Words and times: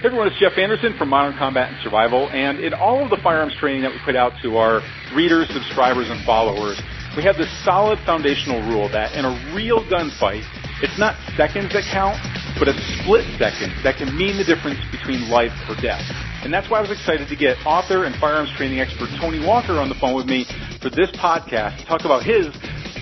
Hey 0.00 0.06
everyone, 0.06 0.28
it's 0.28 0.40
Jeff 0.40 0.56
Anderson 0.56 0.96
from 0.96 1.10
Modern 1.10 1.36
Combat 1.36 1.68
and 1.68 1.76
Survival, 1.84 2.30
and 2.32 2.58
in 2.58 2.72
all 2.72 3.04
of 3.04 3.10
the 3.10 3.20
firearms 3.20 3.52
training 3.60 3.82
that 3.84 3.92
we 3.92 4.00
put 4.00 4.16
out 4.16 4.32
to 4.40 4.56
our 4.56 4.80
readers, 5.12 5.44
subscribers, 5.52 6.08
and 6.08 6.24
followers, 6.24 6.80
we 7.18 7.22
have 7.22 7.36
this 7.36 7.52
solid 7.68 7.98
foundational 8.08 8.64
rule 8.64 8.88
that 8.88 9.12
in 9.12 9.28
a 9.28 9.32
real 9.52 9.84
gunfight, 9.92 10.40
it's 10.80 10.96
not 10.96 11.20
seconds 11.36 11.76
that 11.76 11.84
count, 11.92 12.16
but 12.56 12.64
a 12.64 12.72
split 12.96 13.28
second 13.36 13.76
that 13.84 14.00
can 14.00 14.08
mean 14.16 14.40
the 14.40 14.44
difference 14.48 14.80
between 14.88 15.28
life 15.28 15.52
or 15.68 15.76
death. 15.84 16.00
And 16.40 16.48
that's 16.48 16.72
why 16.72 16.78
I 16.78 16.80
was 16.80 16.96
excited 16.96 17.28
to 17.28 17.36
get 17.36 17.60
author 17.68 18.08
and 18.08 18.16
firearms 18.16 18.56
training 18.56 18.80
expert 18.80 19.12
Tony 19.20 19.44
Walker 19.44 19.76
on 19.76 19.92
the 19.92 20.00
phone 20.00 20.16
with 20.16 20.24
me 20.24 20.48
for 20.80 20.88
this 20.88 21.12
podcast 21.20 21.76
to 21.76 21.84
talk 21.84 22.08
about 22.08 22.24
his 22.24 22.48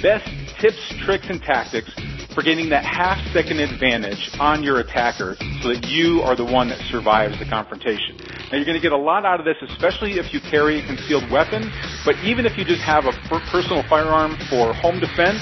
best 0.03 0.27
tips, 0.59 0.83
tricks, 1.07 1.31
and 1.31 1.39
tactics 1.47 1.95
for 2.35 2.43
gaining 2.43 2.69
that 2.71 2.85
half 2.85 3.19
second 3.33 3.61
advantage 3.61 4.31
on 4.39 4.63
your 4.63 4.81
attacker 4.81 5.37
so 5.63 5.69
that 5.69 5.87
you 5.89 6.21
are 6.23 6.37
the 6.37 6.45
one 6.45 6.69
that 6.69 6.79
survives 6.91 7.39
the 7.39 7.45
confrontation. 7.45 8.17
Now 8.51 8.57
you're 8.57 8.67
going 8.67 8.77
to 8.77 8.83
get 8.83 8.93
a 8.93 8.97
lot 8.97 9.25
out 9.25 9.41
of 9.41 9.47
this, 9.47 9.57
especially 9.71 10.19
if 10.19 10.33
you 10.33 10.41
carry 10.51 10.81
a 10.81 10.87
concealed 10.87 11.31
weapon, 11.31 11.71
but 12.05 12.17
even 12.25 12.47
if 12.47 12.57
you 12.59 12.65
just 12.65 12.83
have 12.83 13.05
a 13.07 13.13
personal 13.51 13.83
firearm 13.89 14.37
for 14.51 14.73
home 14.75 15.01
defense, 15.01 15.41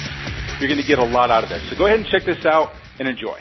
you're 0.60 0.68
going 0.68 0.80
to 0.80 0.86
get 0.86 0.98
a 0.98 1.04
lot 1.04 1.30
out 1.30 1.44
of 1.44 1.50
this. 1.50 1.62
So 1.70 1.76
go 1.76 1.86
ahead 1.86 1.98
and 1.98 2.06
check 2.08 2.24
this 2.24 2.44
out 2.46 2.72
and 2.98 3.08
enjoy. 3.08 3.40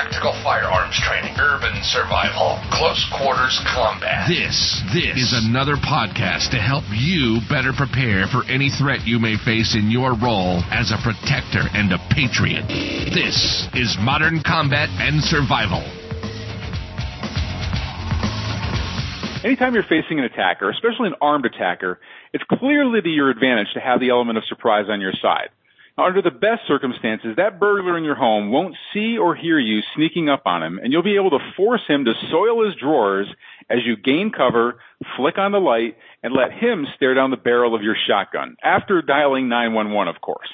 Tactical 0.00 0.32
firearms 0.42 0.96
training, 1.04 1.34
urban 1.36 1.76
survival, 1.82 2.56
close 2.72 3.04
quarters 3.12 3.60
combat. 3.68 4.24
This, 4.26 4.80
this 4.94 5.12
is 5.28 5.44
another 5.44 5.76
podcast 5.76 6.56
to 6.56 6.56
help 6.56 6.84
you 6.88 7.40
better 7.50 7.76
prepare 7.76 8.24
for 8.26 8.40
any 8.48 8.70
threat 8.70 9.04
you 9.04 9.18
may 9.18 9.36
face 9.36 9.76
in 9.76 9.90
your 9.90 10.16
role 10.16 10.64
as 10.72 10.88
a 10.88 10.96
protector 11.04 11.68
and 11.76 11.92
a 11.92 12.00
patriot. 12.08 12.64
This 13.12 13.68
is 13.76 14.00
Modern 14.00 14.40
Combat 14.40 14.88
and 15.04 15.20
Survival. 15.20 15.84
Anytime 19.44 19.74
you're 19.74 19.84
facing 19.84 20.18
an 20.18 20.24
attacker, 20.24 20.70
especially 20.70 21.08
an 21.08 21.20
armed 21.20 21.44
attacker, 21.44 22.00
it's 22.32 22.44
clearly 22.48 23.02
to 23.02 23.08
your 23.08 23.28
advantage 23.28 23.68
to 23.74 23.80
have 23.80 24.00
the 24.00 24.08
element 24.08 24.38
of 24.38 24.44
surprise 24.48 24.86
on 24.88 25.02
your 25.02 25.12
side. 25.20 25.50
Under 25.98 26.22
the 26.22 26.30
best 26.30 26.62
circumstances, 26.66 27.36
that 27.36 27.60
burglar 27.60 27.98
in 27.98 28.04
your 28.04 28.14
home 28.14 28.50
won't 28.50 28.76
see 28.94 29.18
or 29.18 29.34
hear 29.34 29.58
you 29.58 29.82
sneaking 29.94 30.28
up 30.28 30.42
on 30.46 30.62
him, 30.62 30.78
and 30.82 30.92
you'll 30.92 31.02
be 31.02 31.16
able 31.16 31.30
to 31.30 31.52
force 31.56 31.82
him 31.86 32.04
to 32.04 32.14
soil 32.30 32.64
his 32.64 32.74
drawers 32.76 33.26
as 33.68 33.78
you 33.84 33.96
gain 33.96 34.30
cover, 34.30 34.80
flick 35.16 35.36
on 35.36 35.52
the 35.52 35.60
light, 35.60 35.96
and 36.22 36.32
let 36.32 36.52
him 36.52 36.86
stare 36.96 37.14
down 37.14 37.30
the 37.30 37.36
barrel 37.36 37.74
of 37.74 37.82
your 37.82 37.96
shotgun, 38.06 38.56
after 38.62 39.02
dialing 39.02 39.48
911, 39.48 40.08
of 40.08 40.20
course. 40.20 40.48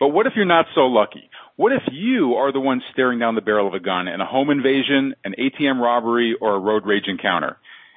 But 0.00 0.08
what 0.08 0.26
if 0.26 0.34
you're 0.36 0.44
not 0.44 0.66
so 0.74 0.82
lucky? 0.82 1.28
What 1.56 1.72
if 1.72 1.82
you 1.90 2.34
are 2.34 2.52
the 2.52 2.60
one 2.60 2.82
staring 2.92 3.18
down 3.18 3.34
the 3.34 3.40
barrel 3.40 3.66
of 3.66 3.74
a 3.74 3.80
gun 3.80 4.06
in 4.06 4.20
a 4.20 4.26
home 4.26 4.50
invasion, 4.50 5.14
an 5.24 5.34
ATM 5.38 5.80
robbery, 5.80 6.36
or 6.40 6.54
a 6.54 6.60
road 6.60 6.86
rage 6.86 7.08
encounter? 7.08 7.56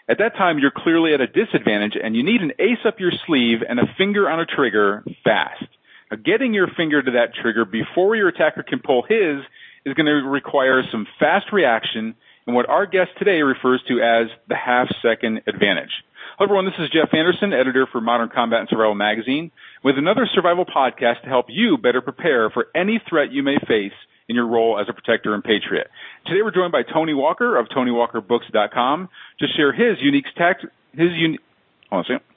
At 0.09 0.17
that 0.17 0.35
time, 0.35 0.57
you're 0.57 0.71
clearly 0.71 1.13
at 1.13 1.21
a 1.21 1.27
disadvantage 1.27 1.95
and 2.01 2.16
you 2.16 2.23
need 2.23 2.41
an 2.41 2.53
ace 2.59 2.83
up 2.85 2.99
your 2.99 3.11
sleeve 3.27 3.59
and 3.67 3.79
a 3.79 3.93
finger 3.97 4.27
on 4.29 4.39
a 4.39 4.45
trigger 4.45 5.03
fast. 5.23 5.63
Now, 6.11 6.17
getting 6.17 6.53
your 6.53 6.67
finger 6.75 7.01
to 7.01 7.11
that 7.11 7.33
trigger 7.41 7.63
before 7.63 8.15
your 8.15 8.27
attacker 8.27 8.63
can 8.63 8.79
pull 8.79 9.03
his 9.03 9.41
is 9.85 9.93
going 9.93 10.05
to 10.05 10.27
require 10.27 10.83
some 10.91 11.07
fast 11.19 11.47
reaction 11.53 12.16
and 12.45 12.55
what 12.55 12.69
our 12.69 12.85
guest 12.85 13.11
today 13.17 13.41
refers 13.41 13.81
to 13.88 14.01
as 14.01 14.27
the 14.50 14.55
half 14.55 14.88
second 15.01 15.41
advantage. 15.47 15.91
Hello 16.38 16.47
everyone, 16.47 16.66
this 16.66 16.79
is 16.79 16.89
Jeff 16.89 17.13
Anderson, 17.13 17.53
editor 17.53 17.88
for 17.91 18.01
Modern 18.01 18.29
Combat 18.33 18.61
and 18.61 18.69
Survival 18.69 18.95
magazine, 18.95 19.51
with 19.83 19.97
another 19.97 20.27
survival 20.33 20.66
podcast 20.66 21.21
to 21.23 21.29
help 21.29 21.45
you 21.50 21.77
better 21.77 22.01
prepare 22.01 22.50
for 22.50 22.67
any 22.75 23.01
threat 23.09 23.31
you 23.31 23.44
may 23.44 23.57
face 23.67 23.95
in 24.27 24.35
your 24.35 24.47
role 24.47 24.79
as 24.79 24.88
a 24.89 24.94
protector 24.94 25.33
and 25.33 25.44
patriot. 25.44 25.88
Today 26.25 26.41
we're 26.41 26.51
joined 26.51 26.71
by 26.71 26.83
Tony 26.83 27.13
Walker 27.13 27.57
of 27.57 27.67
TonyWalkerBooks.com 27.67 29.09
to 29.39 29.47
share 29.55 29.71
his 29.71 30.01
unique 30.01 30.25
tact, 30.35 30.66
his 30.94 31.11
unique, 31.13 31.41
hold 31.89 32.05
on 32.09 32.11
a 32.11 32.16
second. 32.16 32.31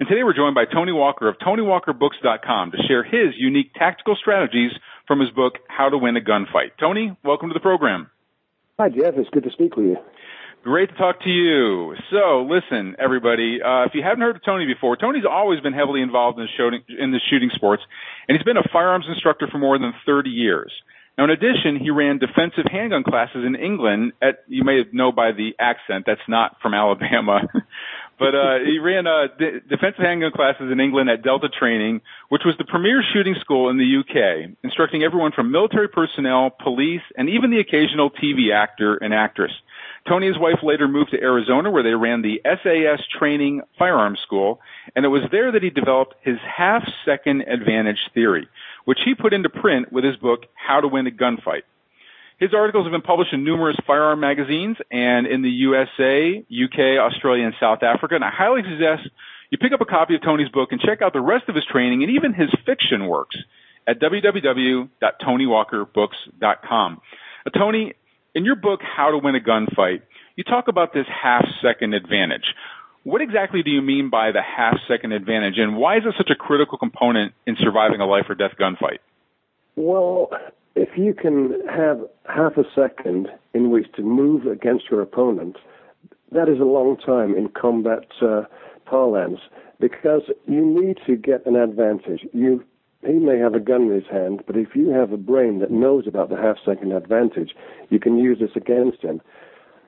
And 0.00 0.08
today 0.08 0.22
we're 0.24 0.34
joined 0.34 0.54
by 0.54 0.64
Tony 0.64 0.92
Walker 0.92 1.28
of 1.28 1.36
TonyWalkerBooks.com 1.38 2.72
to 2.72 2.78
share 2.88 3.04
his 3.04 3.34
unique 3.36 3.74
tactical 3.74 4.16
strategies 4.16 4.72
from 5.06 5.20
his 5.20 5.30
book, 5.30 5.54
How 5.68 5.90
to 5.90 5.98
Win 5.98 6.16
a 6.16 6.20
Gunfight. 6.20 6.72
Tony, 6.80 7.16
welcome 7.22 7.50
to 7.50 7.54
the 7.54 7.60
program. 7.60 8.10
Hi, 8.78 8.88
Jeff. 8.88 9.14
It's 9.16 9.28
good 9.30 9.44
to 9.44 9.50
speak 9.50 9.76
with 9.76 9.86
you. 9.86 9.96
Great 10.64 10.88
to 10.90 10.94
talk 10.94 11.20
to 11.22 11.28
you. 11.28 11.94
So, 12.10 12.48
listen, 12.48 12.96
everybody, 12.98 13.58
uh, 13.62 13.84
if 13.84 13.92
you 13.94 14.02
haven't 14.02 14.22
heard 14.22 14.36
of 14.36 14.44
Tony 14.44 14.64
before, 14.64 14.96
Tony's 14.96 15.24
always 15.28 15.60
been 15.60 15.74
heavily 15.74 16.00
involved 16.00 16.38
in 16.38 16.46
the, 16.46 16.50
shooting, 16.56 16.82
in 16.98 17.10
the 17.10 17.20
shooting 17.28 17.50
sports, 17.54 17.82
and 18.28 18.36
he's 18.36 18.44
been 18.44 18.56
a 18.56 18.68
firearms 18.72 19.06
instructor 19.08 19.46
for 19.50 19.58
more 19.58 19.78
than 19.78 19.92
30 20.06 20.30
years. 20.30 20.72
Now, 21.18 21.24
in 21.24 21.30
addition, 21.30 21.76
he 21.78 21.90
ran 21.90 22.18
defensive 22.18 22.64
handgun 22.70 23.02
classes 23.04 23.44
in 23.44 23.54
England 23.54 24.12
at, 24.22 24.44
you 24.48 24.64
may 24.64 24.84
know 24.92 25.12
by 25.12 25.32
the 25.32 25.50
accent, 25.58 26.04
that's 26.06 26.26
not 26.26 26.56
from 26.62 26.72
Alabama, 26.72 27.42
but 28.22 28.34
uh, 28.34 28.58
he 28.64 28.78
ran 28.78 29.06
uh, 29.06 29.26
defensive 29.68 29.98
handgun 29.98 30.30
classes 30.30 30.70
in 30.70 30.78
England 30.78 31.10
at 31.10 31.22
Delta 31.22 31.48
Training, 31.48 32.00
which 32.28 32.42
was 32.44 32.54
the 32.56 32.64
premier 32.64 33.02
shooting 33.12 33.34
school 33.40 33.68
in 33.68 33.78
the 33.78 33.98
UK, 33.98 34.54
instructing 34.62 35.02
everyone 35.02 35.32
from 35.32 35.50
military 35.50 35.88
personnel, 35.88 36.50
police, 36.50 37.02
and 37.16 37.28
even 37.28 37.50
the 37.50 37.58
occasional 37.58 38.10
TV 38.10 38.54
actor 38.54 38.94
and 38.96 39.12
actress. 39.12 39.50
Tony 40.08 40.26
and 40.26 40.36
his 40.36 40.40
wife 40.40 40.62
later 40.62 40.86
moved 40.86 41.10
to 41.10 41.20
Arizona 41.20 41.70
where 41.70 41.82
they 41.82 41.94
ran 41.94 42.22
the 42.22 42.40
SAS 42.44 43.00
Training 43.18 43.62
Firearms 43.78 44.20
School, 44.20 44.60
and 44.94 45.04
it 45.04 45.08
was 45.08 45.22
there 45.32 45.50
that 45.50 45.62
he 45.62 45.70
developed 45.70 46.14
his 46.22 46.38
half 46.38 46.82
second 47.04 47.42
advantage 47.42 48.10
theory, 48.14 48.48
which 48.84 48.98
he 49.04 49.14
put 49.14 49.32
into 49.32 49.48
print 49.48 49.92
with 49.92 50.04
his 50.04 50.16
book, 50.16 50.46
How 50.54 50.80
to 50.80 50.88
Win 50.88 51.06
a 51.08 51.10
Gunfight. 51.10 51.62
His 52.42 52.52
articles 52.54 52.86
have 52.86 52.90
been 52.90 53.02
published 53.02 53.32
in 53.32 53.44
numerous 53.44 53.76
firearm 53.86 54.18
magazines 54.18 54.76
and 54.90 55.28
in 55.28 55.42
the 55.42 55.48
USA, 55.48 56.44
UK, 56.50 56.98
Australia, 56.98 57.44
and 57.44 57.54
South 57.60 57.84
Africa. 57.84 58.16
And 58.16 58.24
I 58.24 58.30
highly 58.30 58.62
suggest 58.68 59.08
you 59.50 59.58
pick 59.58 59.70
up 59.70 59.80
a 59.80 59.84
copy 59.84 60.16
of 60.16 60.22
Tony's 60.22 60.48
book 60.48 60.72
and 60.72 60.80
check 60.80 61.02
out 61.02 61.12
the 61.12 61.20
rest 61.20 61.48
of 61.48 61.54
his 61.54 61.64
training 61.64 62.02
and 62.02 62.10
even 62.10 62.34
his 62.34 62.50
fiction 62.66 63.06
works 63.06 63.36
at 63.86 64.00
www.tonywalkerbooks.com. 64.00 67.00
Uh, 67.46 67.50
Tony, 67.50 67.94
in 68.34 68.44
your 68.44 68.56
book, 68.56 68.80
How 68.82 69.12
to 69.12 69.18
Win 69.18 69.36
a 69.36 69.40
Gunfight, 69.40 70.02
you 70.34 70.42
talk 70.42 70.66
about 70.66 70.92
this 70.92 71.06
half 71.06 71.46
second 71.62 71.94
advantage. 71.94 72.56
What 73.04 73.22
exactly 73.22 73.62
do 73.62 73.70
you 73.70 73.82
mean 73.82 74.10
by 74.10 74.32
the 74.32 74.42
half 74.42 74.80
second 74.88 75.12
advantage 75.12 75.58
and 75.58 75.76
why 75.76 75.98
is 75.98 76.02
it 76.04 76.14
such 76.18 76.30
a 76.30 76.34
critical 76.34 76.76
component 76.76 77.34
in 77.46 77.54
surviving 77.60 78.00
a 78.00 78.06
life 78.06 78.24
or 78.28 78.34
death 78.34 78.56
gunfight? 78.58 78.98
Well, 79.76 80.28
if 80.74 80.96
you 80.96 81.14
can 81.14 81.60
have 81.68 82.00
half 82.26 82.56
a 82.56 82.64
second 82.74 83.28
in 83.54 83.70
which 83.70 83.92
to 83.92 84.02
move 84.02 84.46
against 84.46 84.84
your 84.90 85.02
opponent, 85.02 85.56
that 86.30 86.48
is 86.48 86.60
a 86.60 86.64
long 86.64 86.96
time 86.96 87.36
in 87.36 87.48
combat 87.48 88.06
uh, 88.22 88.42
parlance 88.86 89.40
because 89.80 90.22
you 90.46 90.64
need 90.64 90.98
to 91.06 91.16
get 91.16 91.44
an 91.46 91.56
advantage. 91.56 92.26
You 92.32 92.64
he 93.04 93.14
may 93.14 93.36
have 93.38 93.54
a 93.54 93.60
gun 93.60 93.82
in 93.82 93.90
his 93.90 94.06
hand, 94.08 94.44
but 94.46 94.56
if 94.56 94.76
you 94.76 94.90
have 94.90 95.12
a 95.12 95.16
brain 95.16 95.58
that 95.58 95.72
knows 95.72 96.06
about 96.06 96.28
the 96.28 96.36
half 96.36 96.56
second 96.64 96.92
advantage, 96.92 97.50
you 97.90 97.98
can 97.98 98.16
use 98.16 98.38
this 98.38 98.54
against 98.54 99.02
him. 99.02 99.20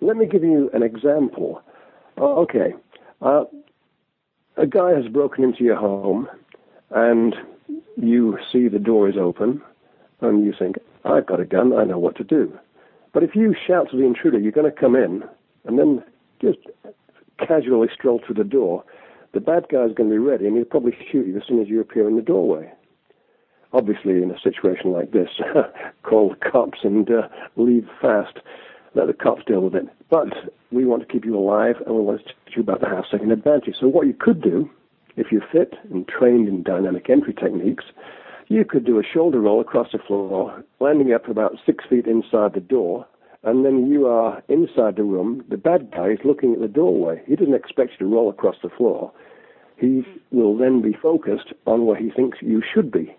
Let 0.00 0.16
me 0.16 0.26
give 0.26 0.42
you 0.42 0.68
an 0.74 0.82
example. 0.82 1.62
Oh, 2.18 2.42
okay, 2.42 2.74
uh, 3.22 3.44
a 4.56 4.66
guy 4.66 4.90
has 4.94 5.06
broken 5.06 5.44
into 5.44 5.62
your 5.62 5.76
home, 5.76 6.28
and 6.90 7.36
you 7.96 8.36
see 8.52 8.66
the 8.66 8.80
door 8.80 9.08
is 9.08 9.16
open 9.16 9.62
and 10.28 10.44
you 10.44 10.54
think, 10.58 10.76
I've 11.04 11.26
got 11.26 11.40
a 11.40 11.44
gun, 11.44 11.72
I 11.72 11.84
know 11.84 11.98
what 11.98 12.16
to 12.16 12.24
do. 12.24 12.58
But 13.12 13.22
if 13.22 13.34
you 13.34 13.54
shout 13.66 13.90
to 13.90 13.96
the 13.96 14.04
intruder, 14.04 14.38
you're 14.38 14.52
going 14.52 14.70
to 14.70 14.80
come 14.80 14.96
in, 14.96 15.24
and 15.64 15.78
then 15.78 16.02
just 16.40 16.58
casually 17.38 17.88
stroll 17.92 18.20
through 18.24 18.36
the 18.36 18.44
door, 18.44 18.84
the 19.32 19.40
bad 19.40 19.66
guy's 19.68 19.94
going 19.94 20.08
to 20.10 20.14
be 20.14 20.18
ready, 20.18 20.46
and 20.46 20.56
he'll 20.56 20.64
probably 20.64 20.96
shoot 21.10 21.26
you 21.26 21.36
as 21.36 21.42
soon 21.46 21.60
as 21.60 21.68
you 21.68 21.80
appear 21.80 22.08
in 22.08 22.16
the 22.16 22.22
doorway. 22.22 22.72
Obviously, 23.72 24.22
in 24.22 24.30
a 24.30 24.38
situation 24.40 24.92
like 24.92 25.10
this, 25.10 25.28
call 26.04 26.30
the 26.30 26.50
cops 26.50 26.78
and 26.84 27.10
uh, 27.10 27.28
leave 27.56 27.88
fast. 28.00 28.38
Let 28.94 29.08
the 29.08 29.12
cops 29.12 29.42
deal 29.44 29.60
with 29.60 29.74
it. 29.74 29.88
But 30.08 30.28
we 30.70 30.84
want 30.84 31.06
to 31.06 31.12
keep 31.12 31.24
you 31.24 31.36
alive, 31.36 31.76
and 31.84 31.96
we 31.96 32.00
want 32.00 32.20
to 32.20 32.24
teach 32.24 32.56
you 32.56 32.62
about 32.62 32.80
the 32.80 32.88
half 32.88 33.06
second 33.10 33.32
advantage. 33.32 33.74
So 33.80 33.88
what 33.88 34.06
you 34.06 34.14
could 34.14 34.40
do, 34.40 34.70
if 35.16 35.32
you're 35.32 35.46
fit 35.52 35.74
and 35.90 36.06
trained 36.06 36.48
in 36.48 36.62
dynamic 36.62 37.10
entry 37.10 37.34
techniques, 37.34 37.84
you 38.48 38.64
could 38.64 38.84
do 38.84 38.98
a 38.98 39.02
shoulder 39.02 39.40
roll 39.40 39.60
across 39.60 39.92
the 39.92 39.98
floor, 39.98 40.62
landing 40.80 41.12
up 41.12 41.28
about 41.28 41.56
six 41.64 41.84
feet 41.88 42.06
inside 42.06 42.54
the 42.54 42.60
door, 42.60 43.06
and 43.42 43.64
then 43.64 43.86
you 43.90 44.06
are 44.06 44.42
inside 44.48 44.96
the 44.96 45.02
room. 45.02 45.44
The 45.48 45.56
bad 45.56 45.90
guy 45.90 46.10
is 46.10 46.18
looking 46.24 46.54
at 46.54 46.60
the 46.60 46.68
doorway. 46.68 47.22
He 47.26 47.36
doesn't 47.36 47.54
expect 47.54 47.92
you 47.92 47.98
to 48.06 48.14
roll 48.14 48.30
across 48.30 48.56
the 48.62 48.70
floor. 48.70 49.12
he 49.76 50.04
will 50.30 50.56
then 50.56 50.80
be 50.80 50.92
focused 50.92 51.52
on 51.66 51.84
where 51.86 51.96
he 51.96 52.10
thinks 52.10 52.38
you 52.40 52.62
should 52.62 52.90
be. 52.90 53.14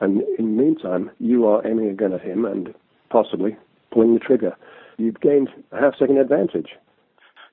And 0.00 0.22
in 0.38 0.56
the 0.56 0.62
meantime, 0.62 1.10
you 1.18 1.46
are 1.46 1.66
aiming 1.66 1.88
a 1.88 1.94
gun 1.94 2.12
at 2.12 2.20
him 2.20 2.44
and 2.44 2.74
possibly 3.08 3.56
pulling 3.92 4.14
the 4.14 4.20
trigger. 4.20 4.54
You've 4.98 5.20
gained 5.20 5.48
a 5.72 5.80
half 5.80 5.94
second 5.98 6.18
advantage. 6.18 6.70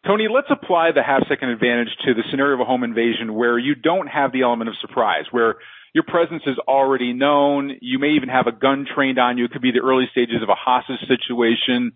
Tony, 0.06 0.28
let's 0.28 0.48
apply 0.50 0.92
the 0.92 1.02
half 1.02 1.26
second 1.30 1.50
advantage 1.50 1.96
to 2.06 2.14
the 2.14 2.24
scenario 2.30 2.56
of 2.56 2.60
a 2.60 2.66
home 2.66 2.84
invasion 2.84 3.34
where 3.34 3.58
you 3.58 3.74
don't 3.74 4.08
have 4.08 4.34
the 4.34 4.42
element 4.42 4.70
of 4.70 4.76
surprise, 4.82 5.26
where 5.32 5.56
your 5.94 6.04
presence 6.04 6.44
is 6.46 6.58
already 6.68 7.14
known. 7.14 7.78
You 7.80 8.00
may 8.00 8.10
even 8.10 8.28
have 8.28 8.48
a 8.48 8.52
gun 8.52 8.86
trained 8.86 9.18
on 9.18 9.38
you. 9.38 9.46
It 9.46 9.52
could 9.52 9.62
be 9.62 9.72
the 9.72 9.80
early 9.80 10.08
stages 10.12 10.44
of 10.44 10.50
a 10.50 10.56
hostage 10.56 11.00
situation 11.08 11.94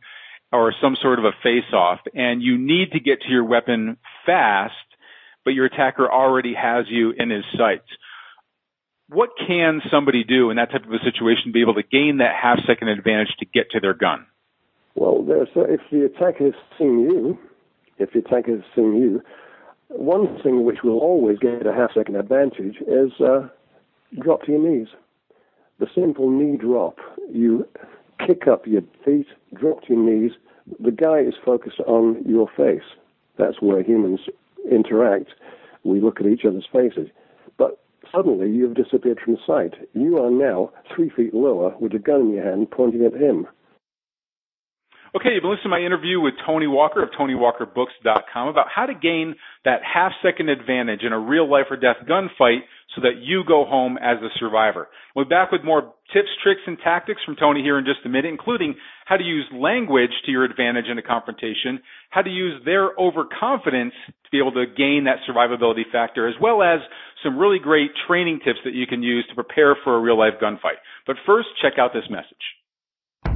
or 0.54 0.74
some 0.82 0.96
sort 1.02 1.20
of 1.20 1.26
a 1.26 1.34
face 1.44 1.74
off 1.74 2.00
and 2.16 2.42
you 2.42 2.58
need 2.58 2.92
to 2.94 3.02
get 3.02 3.22
to 3.24 3.30
your 3.30 3.44
weapon 3.44 3.98
fast, 4.26 4.74
but 5.44 5.54
your 5.54 5.66
attacker 5.66 6.10
already 6.10 6.54
has 6.54 6.86
you 6.88 7.12
in 7.12 7.30
his 7.30 7.44
sights. 7.58 7.88
What 9.10 9.32
can 9.46 9.82
somebody 9.92 10.24
do 10.24 10.50
in 10.50 10.56
that 10.56 10.72
type 10.72 10.86
of 10.86 10.92
a 10.92 11.00
situation 11.00 11.48
to 11.48 11.52
be 11.52 11.62
able 11.62 11.76
to 11.76 11.84
gain 11.84 12.18
that 12.18 12.36
half 12.42 12.60
second 12.66 12.88
advantage 12.88 13.36
to 13.40 13.46
get 13.46 13.72
to 13.72 13.82
their 13.82 13.94
gun? 13.94 14.28
Well, 14.96 15.24
there's, 15.24 15.50
if 15.56 15.82
the 15.92 16.06
attacker 16.06 16.46
has 16.46 16.54
seen 16.78 17.02
you, 17.02 17.40
if 18.00 18.16
attacker 18.16 18.56
has 18.56 18.66
seen 18.76 18.96
you, 18.96 19.22
one 19.90 20.42
thing 20.44 20.66
which 20.66 20.84
will 20.84 21.00
always 21.00 21.40
get 21.40 21.66
a 21.66 21.74
half 21.74 21.94
second 21.94 22.16
advantage 22.16 22.78
is 22.88 23.12
uh, 23.22 23.48
drop 24.20 24.44
to 24.44 24.52
your 24.52 24.62
knees. 24.62 24.88
The 25.80 25.88
simple 25.94 26.30
knee 26.30 26.58
drop. 26.58 26.98
You 27.32 27.68
kick 28.26 28.48
up 28.48 28.66
your 28.66 28.82
feet, 29.06 29.28
drop 29.54 29.84
to 29.84 29.94
your 29.94 30.04
knees. 30.04 30.32
The 30.80 30.92
guy 30.92 31.20
is 31.20 31.36
focused 31.44 31.80
on 31.82 32.24
your 32.26 32.50
face. 32.58 32.88
That's 33.38 33.62
where 33.62 33.84
humans 33.84 34.22
interact. 34.70 35.30
We 35.84 36.02
look 36.02 36.20
at 36.20 36.26
each 36.26 36.44
other's 36.46 36.68
faces. 36.72 37.10
But 37.58 37.80
suddenly 38.12 38.50
you've 38.52 38.76
disappeared 38.76 39.20
from 39.24 39.38
sight. 39.46 39.76
You 39.94 40.18
are 40.18 40.32
now 40.32 40.72
three 40.94 41.10
feet 41.10 41.34
lower 41.34 41.76
with 41.80 41.94
a 41.94 42.00
gun 42.00 42.22
in 42.22 42.34
your 42.34 42.44
hand 42.44 42.72
pointing 42.72 43.06
at 43.06 43.14
him. 43.14 43.48
Okay, 45.16 45.30
you've 45.34 45.42
been 45.42 45.52
listening 45.52 45.72
to 45.72 45.80
my 45.80 45.80
interview 45.80 46.20
with 46.20 46.34
Tony 46.46 46.68
Walker 46.68 47.02
of 47.02 47.10
TonyWalkerBooks.com 47.18 48.48
about 48.50 48.68
how 48.68 48.86
to 48.86 48.94
gain 48.94 49.36
that 49.64 49.80
half 49.82 50.12
second 50.22 50.50
advantage 50.50 51.00
in 51.02 51.14
a 51.14 51.20
real 51.20 51.50
life 51.50 51.68
or 51.70 51.78
death 51.78 51.96
gunfight 52.04 52.68
so 52.94 53.00
that 53.02 53.24
you 53.24 53.44
go 53.48 53.64
home 53.64 53.98
as 54.04 54.18
a 54.20 54.28
survivor. 54.38 54.90
We'll 55.16 55.24
be 55.24 55.30
back 55.30 55.50
with 55.50 55.64
more 55.64 55.94
tips, 56.12 56.28
tricks, 56.44 56.60
and 56.68 56.78
tactics 56.84 57.22
from 57.24 57.38
Tony 57.38 57.62
here 57.62 57.80
in 57.80 57.86
just 57.86 58.06
a 58.06 58.10
minute, 58.10 58.28
including 58.28 58.76
how 59.06 59.16
to 59.16 59.24
use 59.24 59.46
language 59.54 60.12
to 60.26 60.32
your 60.32 60.44
advantage 60.44 60.88
in 60.92 60.98
a 60.98 61.02
confrontation, 61.04 61.80
how 62.10 62.22
to 62.22 62.30
use 62.30 62.62
their 62.66 62.92
overconfidence 63.00 63.94
to 64.08 64.30
be 64.30 64.40
able 64.40 64.52
to 64.52 64.66
gain 64.76 65.06
that 65.06 65.24
survivability 65.24 65.88
factor, 65.90 66.28
as 66.28 66.36
well 66.42 66.62
as 66.62 66.82
some 67.24 67.38
really 67.38 67.60
great 67.60 67.92
training 68.08 68.42
tips 68.44 68.60
that 68.66 68.74
you 68.74 68.86
can 68.86 69.02
use 69.02 69.26
to 69.30 69.36
prepare 69.36 69.78
for 69.86 69.96
a 69.96 70.02
real 70.02 70.20
life 70.20 70.36
gunfight. 70.42 70.84
But 71.06 71.16
first, 71.26 71.48
check 71.62 71.80
out 71.80 71.94
this 71.94 72.10
message. 72.10 72.57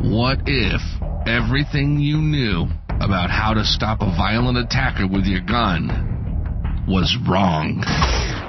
What 0.03 0.39
if 0.47 0.81
everything 1.27 1.99
you 1.99 2.17
knew 2.17 2.65
about 2.99 3.29
how 3.29 3.53
to 3.53 3.63
stop 3.63 4.01
a 4.01 4.09
violent 4.17 4.57
attacker 4.57 5.07
with 5.07 5.25
your 5.25 5.41
gun 5.41 6.85
was 6.87 7.15
wrong? 7.29 7.83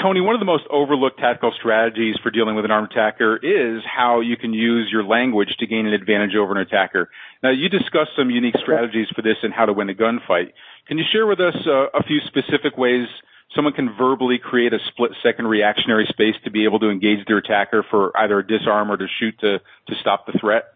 Tony, 0.00 0.20
one 0.20 0.34
of 0.34 0.40
the 0.40 0.46
most 0.46 0.64
overlooked 0.68 1.18
tactical 1.18 1.52
strategies 1.58 2.16
for 2.22 2.30
dealing 2.30 2.54
with 2.54 2.66
an 2.66 2.70
armed 2.70 2.90
attacker 2.90 3.36
is 3.36 3.82
how 3.84 4.20
you 4.20 4.36
can 4.36 4.52
use 4.52 4.90
your 4.92 5.02
language 5.02 5.56
to 5.58 5.66
gain 5.66 5.86
an 5.86 5.94
advantage 5.94 6.34
over 6.34 6.52
an 6.52 6.58
attacker. 6.58 7.08
Now, 7.42 7.50
you 7.50 7.70
discussed 7.70 8.10
some 8.14 8.28
unique 8.28 8.56
strategies 8.58 9.08
for 9.14 9.22
this 9.22 9.38
and 9.42 9.54
how 9.54 9.64
to 9.64 9.72
win 9.72 9.88
a 9.88 9.94
gunfight. 9.94 10.52
Can 10.86 10.98
you 10.98 11.04
share 11.10 11.26
with 11.26 11.40
us 11.40 11.56
uh, 11.66 11.86
a 11.94 12.02
few 12.02 12.20
specific 12.20 12.76
ways 12.76 13.08
someone 13.54 13.72
can 13.72 13.94
verbally 13.96 14.38
create 14.38 14.74
a 14.74 14.78
split 14.86 15.12
second 15.22 15.46
reactionary 15.46 16.06
space 16.06 16.34
to 16.44 16.50
be 16.50 16.64
able 16.64 16.78
to 16.80 16.90
engage 16.90 17.24
their 17.26 17.38
attacker 17.38 17.82
for 17.82 18.12
either 18.18 18.40
a 18.40 18.46
disarm 18.46 18.90
or 18.90 18.98
to 18.98 19.06
shoot 19.18 19.38
to, 19.40 19.60
to 19.88 19.94
stop 20.00 20.26
the 20.26 20.38
threat? 20.38 20.74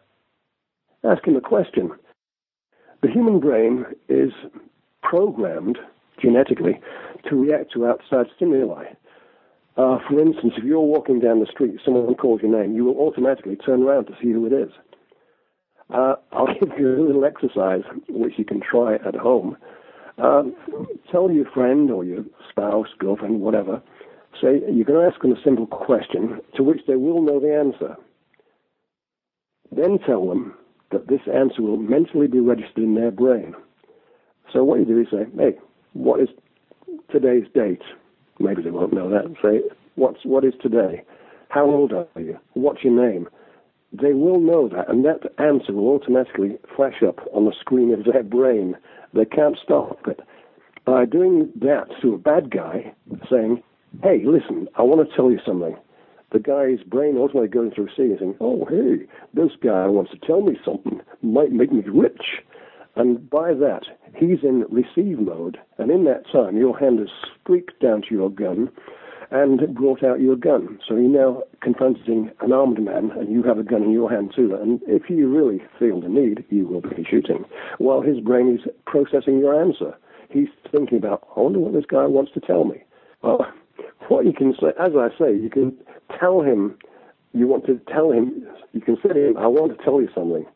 Ask 1.04 1.26
him 1.26 1.36
a 1.36 1.40
question. 1.42 1.90
The 3.02 3.10
human 3.10 3.38
brain 3.38 3.84
is 4.08 4.32
programmed 5.02 5.78
genetically 6.22 6.80
to 7.28 7.36
react 7.36 7.72
to 7.72 7.86
outside 7.86 8.26
stimuli. 8.36 8.86
Uh, 9.80 9.98
for 10.06 10.20
instance, 10.20 10.52
if 10.58 10.64
you're 10.64 10.78
walking 10.78 11.20
down 11.20 11.40
the 11.40 11.46
street, 11.46 11.80
someone 11.82 12.14
calls 12.14 12.42
your 12.42 12.50
name, 12.50 12.76
you 12.76 12.84
will 12.84 12.98
automatically 12.98 13.56
turn 13.56 13.82
around 13.82 14.04
to 14.04 14.12
see 14.20 14.30
who 14.30 14.44
it 14.44 14.52
is. 14.52 14.70
Uh, 15.88 16.16
I'll 16.32 16.52
give 16.60 16.78
you 16.78 16.96
a 16.96 17.06
little 17.06 17.24
exercise 17.24 17.80
which 18.10 18.34
you 18.36 18.44
can 18.44 18.60
try 18.60 18.96
at 18.96 19.14
home. 19.14 19.56
Um, 20.18 20.54
tell 21.10 21.30
your 21.30 21.50
friend 21.50 21.90
or 21.90 22.04
your 22.04 22.26
spouse, 22.50 22.88
girlfriend, 22.98 23.40
whatever, 23.40 23.82
say 24.34 24.60
you're 24.70 24.84
going 24.84 25.00
to 25.00 25.10
ask 25.10 25.22
them 25.22 25.32
a 25.32 25.42
simple 25.42 25.66
question 25.66 26.42
to 26.56 26.62
which 26.62 26.80
they 26.86 26.96
will 26.96 27.22
know 27.22 27.40
the 27.40 27.54
answer. 27.56 27.96
Then 29.72 29.98
tell 30.04 30.28
them 30.28 30.52
that 30.90 31.08
this 31.08 31.22
answer 31.32 31.62
will 31.62 31.78
mentally 31.78 32.26
be 32.26 32.40
registered 32.40 32.84
in 32.84 32.96
their 32.96 33.10
brain. 33.10 33.54
So 34.52 34.62
what 34.62 34.80
you 34.80 34.84
do 34.84 35.00
is 35.00 35.06
say, 35.10 35.24
hey, 35.38 35.56
what 35.94 36.20
is 36.20 36.28
today's 37.10 37.46
date? 37.54 37.82
Maybe 38.40 38.62
they 38.62 38.70
won't 38.70 38.94
know 38.94 39.10
that. 39.10 39.34
Say, 39.42 39.60
what's, 40.00 40.24
what 40.24 40.44
is 40.44 40.54
today? 40.60 41.02
How 41.50 41.66
old 41.66 41.92
are 41.92 42.06
you? 42.16 42.38
What's 42.54 42.82
your 42.82 42.94
name? 42.94 43.28
They 43.92 44.14
will 44.14 44.40
know 44.40 44.68
that, 44.68 44.88
and 44.88 45.04
that 45.04 45.32
answer 45.38 45.72
will 45.72 45.88
automatically 45.88 46.58
flash 46.74 47.02
up 47.06 47.20
on 47.32 47.44
the 47.44 47.52
screen 47.60 47.92
of 47.92 48.04
their 48.04 48.22
brain. 48.22 48.76
They 49.12 49.24
can't 49.24 49.58
stop 49.62 49.98
it. 50.06 50.20
By 50.86 51.04
doing 51.04 51.50
that 51.56 51.88
to 52.00 52.14
a 52.14 52.18
bad 52.18 52.50
guy, 52.50 52.94
saying, 53.30 53.62
hey, 54.02 54.22
listen, 54.24 54.68
I 54.76 54.82
want 54.82 55.06
to 55.06 55.14
tell 55.14 55.30
you 55.30 55.40
something, 55.44 55.76
the 56.32 56.38
guy's 56.38 56.82
brain 56.86 57.18
automatically 57.18 57.48
goes 57.48 57.72
through 57.74 57.88
seeing, 57.96 58.36
oh, 58.40 58.64
hey, 58.66 59.06
this 59.34 59.52
guy 59.62 59.86
wants 59.86 60.12
to 60.12 60.26
tell 60.26 60.40
me 60.40 60.56
something, 60.64 61.00
might 61.22 61.52
make 61.52 61.72
me 61.72 61.82
rich. 61.82 62.40
And 62.96 63.28
by 63.28 63.52
that, 63.54 63.82
he's 64.16 64.38
in 64.42 64.64
receive 64.70 65.18
mode, 65.18 65.58
and 65.78 65.90
in 65.90 66.04
that 66.04 66.30
time, 66.32 66.56
your 66.56 66.78
hand 66.78 67.00
has 67.00 67.08
streaked 67.42 67.80
down 67.80 68.02
to 68.02 68.14
your 68.14 68.30
gun 68.30 68.70
and 69.30 69.74
brought 69.74 70.02
out 70.02 70.20
your 70.20 70.36
gun. 70.36 70.78
So 70.86 70.96
you're 70.96 71.08
now 71.08 71.42
confronting 71.62 72.30
an 72.40 72.52
armed 72.52 72.82
man, 72.82 73.10
and 73.12 73.30
you 73.30 73.42
have 73.44 73.58
a 73.58 73.62
gun 73.62 73.82
in 73.82 73.92
your 73.92 74.10
hand 74.10 74.32
too. 74.34 74.54
And 74.60 74.80
if 74.86 75.08
you 75.08 75.28
really 75.28 75.62
feel 75.78 76.00
the 76.00 76.08
need, 76.08 76.44
you 76.50 76.66
will 76.66 76.80
be 76.80 77.06
shooting, 77.08 77.44
while 77.78 78.00
his 78.00 78.20
brain 78.20 78.58
is 78.58 78.70
processing 78.86 79.38
your 79.38 79.60
answer. 79.60 79.96
He's 80.30 80.48
thinking 80.70 80.98
about, 80.98 81.26
I 81.36 81.40
wonder 81.40 81.58
what 81.58 81.72
this 81.72 81.86
guy 81.88 82.06
wants 82.06 82.32
to 82.34 82.40
tell 82.40 82.64
me. 82.64 82.82
Well, 83.22 83.46
what 84.08 84.26
you 84.26 84.32
can 84.32 84.54
say, 84.60 84.68
as 84.78 84.92
I 84.96 85.08
say, 85.18 85.34
you 85.34 85.50
can 85.50 85.76
tell 86.18 86.42
him, 86.42 86.76
you 87.32 87.46
want 87.46 87.66
to 87.66 87.80
tell 87.92 88.10
him, 88.10 88.46
you 88.72 88.80
can 88.80 88.96
say 89.02 89.12
to 89.12 89.28
him, 89.28 89.36
I 89.36 89.46
want 89.46 89.76
to 89.76 89.84
tell 89.84 90.00
you 90.00 90.08
something 90.14 90.46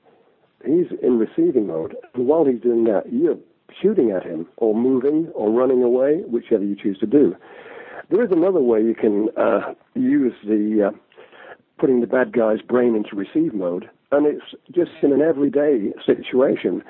he's 0.64 0.86
in 1.02 1.18
receiving 1.18 1.66
mode. 1.66 1.96
And 2.14 2.26
while 2.26 2.44
he's 2.44 2.60
doing 2.60 2.84
that, 2.84 3.12
you're 3.12 3.38
shooting 3.80 4.10
at 4.10 4.24
him 4.24 4.46
or 4.56 4.74
moving 4.74 5.30
or 5.34 5.50
running 5.50 5.82
away, 5.82 6.22
whichever 6.26 6.64
you 6.64 6.76
choose 6.76 6.98
to 6.98 7.06
do. 7.06 7.36
There 8.11 8.23
is 8.23 8.30
another 8.30 8.61
way 8.61 8.82
you 8.82 8.94
can 8.94 9.28
uh, 9.37 9.75
use 9.94 10.34
the 10.44 10.90
uh, 10.92 10.99
putting 11.78 12.00
the 12.00 12.06
bad 12.06 12.32
guy's 12.32 12.61
brain 12.61 12.94
into 12.94 13.16
receive 13.16 13.54
mode. 13.54 13.88
And 14.12 14.26
it's 14.26 14.54
just 14.73 14.92
in 15.02 15.12
an 15.12 15.23
everyday 15.23 15.92
situation. 16.06 16.82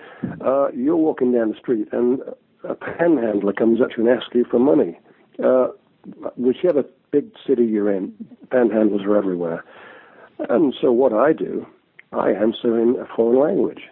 Uh, 0.45 0.69
you're 0.73 0.97
walking 0.97 1.33
down 1.33 1.51
the 1.51 1.59
street 1.59 1.89
and 1.93 2.21
a 2.69 2.75
panhandler 2.75 3.53
comes 3.53 3.81
up 3.81 3.91
to 3.91 4.03
you 4.03 4.09
and 4.09 4.21
asks 4.21 4.35
you 4.35 4.45
for 4.51 4.59
money. 4.59 4.99
Uh, 5.43 5.69
whichever 6.37 6.85
big 7.11 7.31
city 7.47 7.65
you're 7.65 7.91
in, 7.91 8.13
panhandlers 8.49 9.05
are 9.07 9.17
everywhere. 9.17 9.65
And 10.51 10.75
so 10.81 10.93
what 10.93 11.13
I 11.13 11.33
do, 11.33 11.67
I 12.13 12.31
answer 12.31 12.79
in 12.79 12.97
a 13.01 13.07
foreign 13.17 13.41
language. 13.41 13.83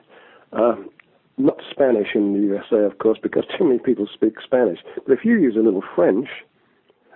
Uh, 0.52 0.75
not 1.38 1.57
Spanish 1.71 2.09
in 2.14 2.35
the 2.35 2.41
USA, 2.41 2.85
of 2.85 2.99
course, 2.99 3.19
because 3.23 3.45
too 3.57 3.64
many 3.64 3.79
people 3.79 4.07
speak 4.12 4.35
Spanish. 4.45 4.81
But 5.07 5.12
if 5.12 5.25
you 5.25 5.38
use 5.38 5.57
a 5.57 5.61
little 5.61 5.83
French, 5.95 6.29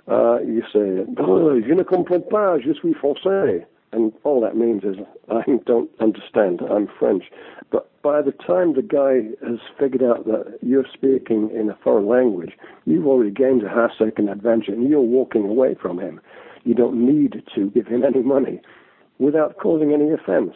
uh, 0.08 0.40
you 0.40 0.62
say, 0.72 1.04
oh, 1.18 1.60
je 1.60 1.72
ne 1.74 1.82
comprends 1.82 2.24
pas, 2.30 2.58
je 2.60 2.72
suis 2.74 2.94
français. 2.94 3.64
And 3.92 4.12
all 4.24 4.40
that 4.40 4.56
means 4.56 4.84
is, 4.84 4.96
I 5.30 5.42
don't 5.64 5.90
understand, 6.00 6.60
I'm 6.70 6.88
French. 6.98 7.24
But 7.70 7.90
by 8.02 8.22
the 8.22 8.32
time 8.32 8.74
the 8.74 8.82
guy 8.82 9.34
has 9.46 9.58
figured 9.78 10.02
out 10.02 10.26
that 10.26 10.58
you're 10.62 10.86
speaking 10.92 11.50
in 11.54 11.70
a 11.70 11.78
foreign 11.82 12.06
language, 12.06 12.52
you've 12.84 13.06
already 13.06 13.30
gained 13.30 13.64
a 13.64 13.68
half 13.68 13.90
second 13.98 14.28
advantage 14.28 14.68
and 14.68 14.88
you're 14.88 15.00
walking 15.00 15.48
away 15.48 15.74
from 15.80 15.98
him. 15.98 16.20
You 16.64 16.74
don't 16.74 17.04
need 17.04 17.42
to 17.54 17.70
give 17.70 17.86
him 17.86 18.04
any 18.10 18.22
money 18.22 18.60
without 19.18 19.56
causing 19.58 19.92
any 19.92 20.10
offense. 20.10 20.54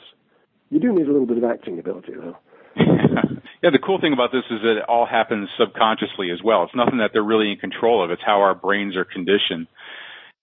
You 0.70 0.78
do 0.78 0.92
need 0.92 1.06
a 1.08 1.12
little 1.12 1.26
bit 1.26 1.38
of 1.38 1.44
acting 1.44 1.78
ability, 1.78 2.12
though. 2.14 2.36
Yeah, 2.76 3.70
the 3.70 3.78
cool 3.78 4.00
thing 4.00 4.12
about 4.12 4.32
this 4.32 4.44
is 4.50 4.62
that 4.62 4.78
it 4.78 4.84
all 4.88 5.06
happens 5.06 5.48
subconsciously 5.58 6.30
as 6.30 6.42
well. 6.42 6.64
It's 6.64 6.74
nothing 6.74 6.98
that 6.98 7.10
they're 7.12 7.22
really 7.22 7.50
in 7.50 7.58
control 7.58 8.02
of. 8.02 8.10
It's 8.10 8.22
how 8.24 8.40
our 8.40 8.54
brains 8.54 8.96
are 8.96 9.04
conditioned. 9.04 9.66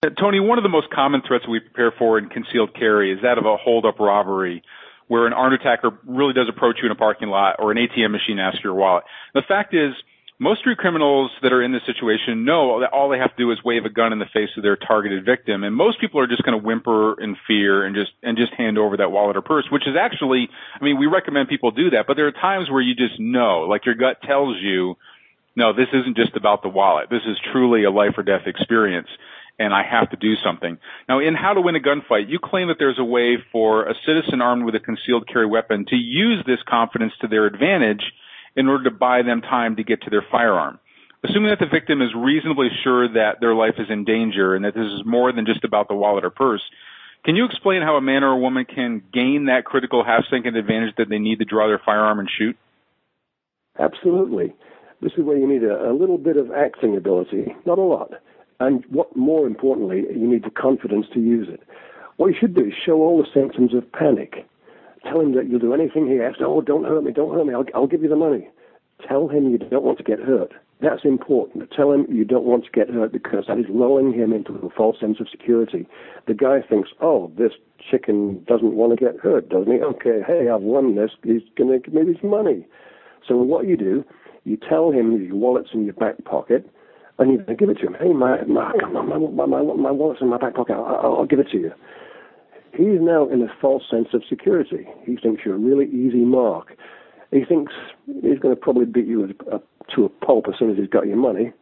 Uh, 0.06 0.10
Tony, 0.10 0.40
one 0.40 0.60
of 0.60 0.64
the 0.64 0.70
most 0.70 0.90
common 0.92 1.22
threats 1.28 1.48
we 1.48 1.60
prepare 1.60 1.92
for 1.98 2.18
in 2.18 2.30
concealed 2.30 2.76
carry 2.76 3.12
is 3.12 3.20
that 3.24 3.38
of 3.38 3.46
a 3.46 3.58
hold-up 3.58 4.00
robbery, 4.00 4.62
where 5.08 5.26
an 5.26 5.34
armed 5.34 5.60
attacker 5.60 5.98
really 6.06 6.34
does 6.34 6.48
approach 6.50 6.78
you 6.82 6.86
in 6.86 6.92
a 6.92 6.96
parking 6.96 7.30
lot 7.30 7.56
or 7.60 7.72
an 7.72 7.78
ATM 7.78 8.12
machine 8.12 8.40
asks 8.40 8.60
for 8.60 8.68
your 8.68 8.76
wallet. 8.76 9.04
The 9.34 9.42
fact 9.48 9.74
is, 9.74 9.94
most 10.40 10.60
street 10.60 10.78
criminals 10.78 11.32
that 11.42 11.52
are 11.52 11.64
in 11.64 11.72
this 11.72 11.82
situation 11.86 12.46
know 12.46 12.82
that 12.82 12.94
all 12.94 13.10
they 13.10 13.18
have 13.18 13.36
to 13.36 13.44
do 13.44 13.52
is 13.52 13.58
wave 13.64 13.86
a 13.86 13.90
gun 13.90 14.14
in 14.14 14.20
the 14.20 14.30
face 14.32 14.50
of 14.56 14.62
their 14.62 14.76
targeted 14.76 15.26
victim, 15.26 15.64
and 15.64 15.76
most 15.76 16.00
people 16.00 16.20
are 16.20 16.28
just 16.28 16.44
going 16.44 16.58
to 16.58 16.64
whimper 16.64 17.20
in 17.20 17.36
fear 17.48 17.84
and 17.84 17.96
just 17.96 18.12
and 18.22 18.38
just 18.38 18.54
hand 18.54 18.78
over 18.78 18.98
that 18.98 19.12
wallet 19.12 19.36
or 19.36 19.42
purse, 19.42 19.66
which 19.72 19.88
is 19.88 19.96
actually, 20.00 20.48
I 20.80 20.84
mean, 20.84 21.00
we 21.00 21.08
recommend 21.08 21.50
people 21.50 21.72
do 21.72 21.90
that, 21.92 22.06
but 22.06 22.18
there 22.18 22.28
are 22.28 22.32
times 22.32 22.70
where 22.70 22.82
you 22.82 22.94
just 22.94 23.20
know, 23.20 23.62
like 23.62 23.86
your 23.86 23.96
gut 23.96 24.22
tells 24.22 24.58
you, 24.62 24.96
no, 25.56 25.74
this 25.74 25.88
isn't 25.92 26.16
just 26.16 26.36
about 26.36 26.62
the 26.62 26.70
wallet. 26.70 27.10
This 27.10 27.24
is 27.26 27.38
truly 27.52 27.84
a 27.84 27.90
life 27.90 28.14
or 28.16 28.22
death 28.22 28.46
experience, 28.46 29.08
and 29.58 29.74
I 29.74 29.82
have 29.82 30.12
to 30.12 30.18
do 30.18 30.36
something. 30.36 30.78
Now, 31.10 31.18
in 31.18 31.34
How 31.34 31.54
to 31.54 31.62
Win 31.62 31.76
a 31.76 31.80
Gunfight, 31.80 32.30
you 32.30 32.38
claim 32.38 32.68
that 32.68 32.78
there's 32.78 33.00
a 33.00 33.04
way 33.04 33.38
for 33.52 33.88
a 33.88 33.96
citizen 34.06 34.42
armed 34.42 34.66
with 34.66 34.76
a 34.76 34.80
concealed 34.80 35.28
carry 35.28 35.48
weapon 35.48 35.86
to 35.88 35.96
use 35.96 36.44
this 36.46 36.60
confidence 36.68 37.14
to 37.22 37.28
their 37.28 37.48
advantage 37.48 38.04
in 38.56 38.68
order 38.68 38.86
to 38.86 38.92
buy 38.92 39.22
them 39.22 39.42
time 39.42 39.76
to 39.76 39.84
get 39.84 40.02
to 40.04 40.10
their 40.10 40.26
firearm. 40.32 40.80
Assuming 41.24 41.50
that 41.50 41.60
the 41.60 41.72
victim 41.72 42.02
is 42.02 42.10
reasonably 42.16 42.70
sure 42.84 43.08
that 43.14 43.38
their 43.42 43.56
life 43.56 43.76
is 43.78 43.88
in 43.90 44.06
danger 44.06 44.56
and 44.56 44.64
that 44.66 44.76
this 44.76 44.86
is 44.86 45.02
more 45.06 45.32
than 45.32 45.46
just 45.46 45.64
about 45.64 45.88
the 45.88 45.96
wallet 45.96 46.24
or 46.24 46.30
purse, 46.30 46.62
can 47.26 47.36
you 47.36 47.46
explain 47.46 47.82
how 47.82 47.96
a 47.98 48.02
man 48.02 48.24
or 48.24 48.32
a 48.32 48.38
woman 48.38 48.66
can 48.66 49.02
gain 49.12 49.46
that 49.48 49.66
critical 49.66 50.04
half 50.06 50.24
second 50.30 50.56
advantage 50.56 50.96
that 50.98 51.10
they 51.10 51.18
need 51.18 51.40
to 51.40 51.46
draw 51.46 51.68
their 51.68 51.82
firearm 51.84 52.20
and 52.20 52.30
shoot? 52.38 52.56
Absolutely. 53.80 54.54
This 55.02 55.12
is 55.18 55.24
where 55.24 55.38
you 55.38 55.48
need 55.48 55.64
a, 55.64 55.90
a 55.90 55.94
little 55.94 56.18
bit 56.18 56.38
of 56.38 56.52
acting 56.52 56.96
ability, 56.96 57.56
not 57.66 57.78
a 57.78 57.82
lot. 57.82 58.12
And 58.60 58.84
what 58.90 59.16
more 59.16 59.46
importantly, 59.46 60.04
you 60.10 60.28
need 60.28 60.44
the 60.44 60.50
confidence 60.50 61.06
to 61.14 61.20
use 61.20 61.48
it. 61.52 61.62
What 62.18 62.28
you 62.28 62.36
should 62.40 62.56
do 62.56 62.66
is 62.66 62.74
show 62.86 62.94
all 63.02 63.18
the 63.18 63.28
symptoms 63.34 63.74
of 63.76 63.92
panic 63.92 64.48
Tell 65.04 65.22
him 65.22 65.36
that 65.36 65.50
you'll 65.50 65.60
do 65.60 65.74
anything 65.74 66.08
he 66.08 66.22
asks. 66.22 66.40
Oh, 66.42 66.62
don't 66.62 66.84
hurt 66.84 67.04
me, 67.04 67.12
don't 67.12 67.34
hurt 67.34 67.46
me. 67.46 67.54
I'll, 67.54 67.66
I'll 67.74 67.88
give 67.88 68.04
you 68.04 68.10
the 68.10 68.16
money. 68.16 68.50
Tell 69.08 69.28
him 69.28 69.50
you 69.52 69.58
don't 69.58 69.84
want 69.84 69.98
to 70.00 70.04
get 70.04 70.20
hurt. 70.20 70.54
That's 70.82 71.06
important. 71.06 71.72
Tell 71.76 71.92
him 71.92 72.06
you 72.10 72.24
don't 72.26 72.46
want 72.46 72.66
to 72.66 72.72
get 72.72 72.90
hurt 72.90 73.12
because 73.12 73.46
that 73.48 73.58
is 73.58 73.66
lulling 73.70 74.14
him 74.14 74.32
into 74.32 74.54
a 74.54 74.70
false 74.70 75.00
sense 75.00 75.20
of 75.20 75.28
security. 75.30 75.88
The 76.28 76.34
guy 76.34 76.62
thinks, 76.68 76.90
oh, 77.02 77.32
this 77.38 77.54
chicken 77.90 78.44
doesn't 78.48 78.74
want 78.74 78.98
to 78.98 79.04
get 79.04 79.20
hurt, 79.20 79.50
doesn't 79.50 79.72
he? 79.72 79.80
Okay, 79.82 80.22
hey, 80.26 80.50
I've 80.50 80.62
won 80.62 80.96
this. 80.96 81.12
He's 81.24 81.42
going 81.58 81.72
to 81.72 81.80
give 81.80 81.94
me 81.94 82.14
his 82.14 82.24
money. 82.24 82.66
So 83.28 83.38
what 83.38 83.68
you 83.68 83.76
do, 83.76 84.04
you 84.44 84.58
tell 84.58 84.92
him 84.92 85.22
your 85.24 85.36
wallet's 85.36 85.70
in 85.74 85.86
your 85.86 85.94
back 85.94 86.24
pocket, 86.26 86.70
and 87.20 87.32
you 87.32 87.56
give 87.56 87.70
it 87.70 87.80
to 87.80 87.88
him. 87.88 87.96
Hey, 88.00 88.14
my 88.14 88.44
my 88.44 88.72
my 88.92 89.02
my, 89.02 89.46
my, 89.46 89.62
my 89.62 89.92
wallet's 89.92 90.22
in 90.22 90.30
my 90.30 90.38
back 90.38 90.56
pocket. 90.56 90.74
I'll, 90.74 91.18
I'll 91.18 91.26
give 91.26 91.40
it 91.40 91.50
to 91.52 91.58
you. 91.58 91.72
He's 92.78 93.02
now 93.02 93.28
in 93.28 93.42
a 93.42 93.48
false 93.60 93.84
sense 93.90 94.10
of 94.14 94.22
security. 94.30 94.88
He 95.04 95.18
thinks 95.18 95.42
you're 95.44 95.56
a 95.56 95.58
really 95.58 95.88
easy 95.88 96.24
mark. 96.24 96.78
He 97.32 97.44
thinks 97.44 97.74
he's 98.06 98.38
going 98.40 98.56
to 98.56 98.62
probably 98.62 98.86
beat 98.86 99.08
you 99.08 99.34
to 99.96 100.06
a 100.06 100.10
pulp 100.10 100.46
as 100.48 100.60
soon 100.60 100.72
as 100.72 100.78
he's 100.78 100.88
got 100.88 101.08
your 101.08 101.18
money. 101.18 101.54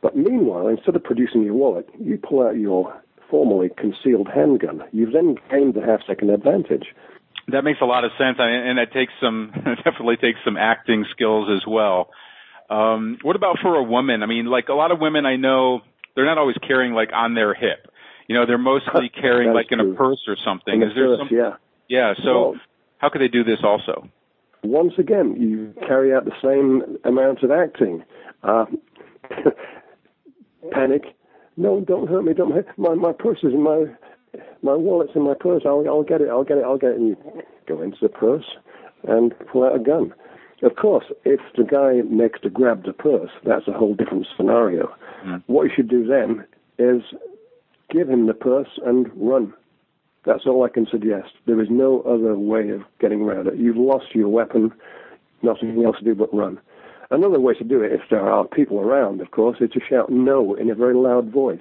But 0.00 0.16
meanwhile, 0.16 0.68
instead 0.68 0.96
of 0.96 1.04
producing 1.04 1.42
your 1.42 1.54
wallet, 1.54 1.88
you 2.00 2.18
pull 2.18 2.46
out 2.46 2.56
your 2.56 2.94
formerly 3.30 3.70
concealed 3.76 4.28
handgun. 4.34 4.84
You've 4.92 5.12
then 5.12 5.36
gained 5.50 5.74
the 5.74 5.82
half 5.82 6.00
second 6.06 6.30
advantage. 6.30 6.94
That 7.48 7.62
makes 7.62 7.80
a 7.82 7.84
lot 7.84 8.04
of 8.04 8.12
sense, 8.16 8.38
and 8.38 8.78
that 8.78 8.92
takes 8.92 9.12
some 9.20 9.52
definitely 9.84 10.16
takes 10.16 10.38
some 10.44 10.56
acting 10.56 11.04
skills 11.10 11.48
as 11.54 11.66
well. 11.66 12.08
Um, 12.70 13.18
what 13.22 13.36
about 13.36 13.58
for 13.60 13.76
a 13.76 13.82
woman? 13.82 14.22
I 14.22 14.26
mean, 14.26 14.46
like 14.46 14.68
a 14.68 14.74
lot 14.74 14.92
of 14.92 14.98
women 14.98 15.26
I 15.26 15.36
know, 15.36 15.80
they're 16.16 16.24
not 16.24 16.38
always 16.38 16.56
carrying 16.66 16.94
like 16.94 17.10
on 17.12 17.34
their 17.34 17.52
hip. 17.52 17.88
You 18.26 18.34
know, 18.34 18.46
they're 18.46 18.58
mostly 18.58 19.08
carrying 19.14 19.52
like 19.52 19.70
in 19.70 19.80
a 19.80 19.94
purse 19.94 20.22
or 20.26 20.36
something. 20.44 20.82
Is 20.82 20.92
there 20.94 21.16
some? 21.18 21.28
Yeah. 21.30 21.54
Yeah. 21.88 22.14
So, 22.22 22.32
well, 22.32 22.54
how 22.98 23.08
could 23.08 23.20
they 23.20 23.28
do 23.28 23.44
this 23.44 23.58
also? 23.62 24.08
Once 24.62 24.94
again, 24.98 25.36
you 25.38 25.74
carry 25.86 26.14
out 26.14 26.24
the 26.24 26.32
same 26.42 26.96
amount 27.04 27.42
of 27.42 27.50
acting. 27.50 28.02
Uh, 28.42 28.64
panic. 30.72 31.02
No, 31.56 31.80
don't 31.80 32.08
hurt 32.08 32.22
me. 32.24 32.32
Don't 32.34 32.52
hurt 32.52 32.66
my 32.78 32.94
my 32.94 33.12
purse 33.12 33.38
is 33.42 33.52
in 33.52 33.62
my 33.62 33.84
my 34.62 34.74
wallet's 34.74 35.12
in 35.14 35.22
my 35.22 35.34
purse. 35.38 35.62
I'll 35.66 35.84
I'll 35.86 36.02
get 36.02 36.20
it. 36.20 36.28
I'll 36.28 36.44
get 36.44 36.58
it. 36.58 36.64
I'll 36.64 36.78
get 36.78 36.90
it. 36.90 36.96
And 36.96 37.08
you 37.08 37.16
go 37.68 37.82
into 37.82 37.98
the 38.00 38.08
purse 38.08 38.44
and 39.06 39.34
pull 39.52 39.64
out 39.64 39.76
a 39.76 39.78
gun. 39.78 40.14
Of 40.62 40.76
course, 40.76 41.04
if 41.24 41.40
the 41.56 41.64
guy 41.64 42.00
makes 42.08 42.40
to 42.40 42.48
grab 42.48 42.84
the 42.84 42.92
purse, 42.92 43.30
that's 43.44 43.68
a 43.68 43.72
whole 43.72 43.94
different 43.94 44.26
scenario. 44.36 44.94
Mm. 45.24 45.42
What 45.46 45.64
you 45.64 45.70
should 45.76 45.88
do 45.88 46.06
then 46.06 46.46
is 46.78 47.02
give 47.94 48.08
him 48.08 48.26
the 48.26 48.34
purse 48.34 48.68
and 48.84 49.10
run. 49.14 49.54
That's 50.26 50.46
all 50.46 50.64
I 50.64 50.68
can 50.68 50.86
suggest. 50.90 51.30
There 51.46 51.60
is 51.62 51.68
no 51.70 52.00
other 52.00 52.34
way 52.34 52.70
of 52.70 52.82
getting 53.00 53.20
around 53.20 53.46
it. 53.46 53.56
You've 53.56 53.76
lost 53.76 54.06
your 54.14 54.28
weapon, 54.28 54.72
nothing 55.42 55.82
else 55.84 55.98
to 55.98 56.04
do 56.04 56.14
but 56.14 56.34
run. 56.34 56.58
Another 57.10 57.38
way 57.38 57.54
to 57.54 57.64
do 57.64 57.82
it, 57.82 57.92
if 57.92 58.00
there 58.10 58.28
are 58.28 58.46
people 58.46 58.80
around, 58.80 59.20
of 59.20 59.30
course, 59.30 59.58
is 59.60 59.70
to 59.70 59.80
shout 59.88 60.10
no 60.10 60.54
in 60.54 60.70
a 60.70 60.74
very 60.74 60.94
loud 60.94 61.30
voice. 61.30 61.60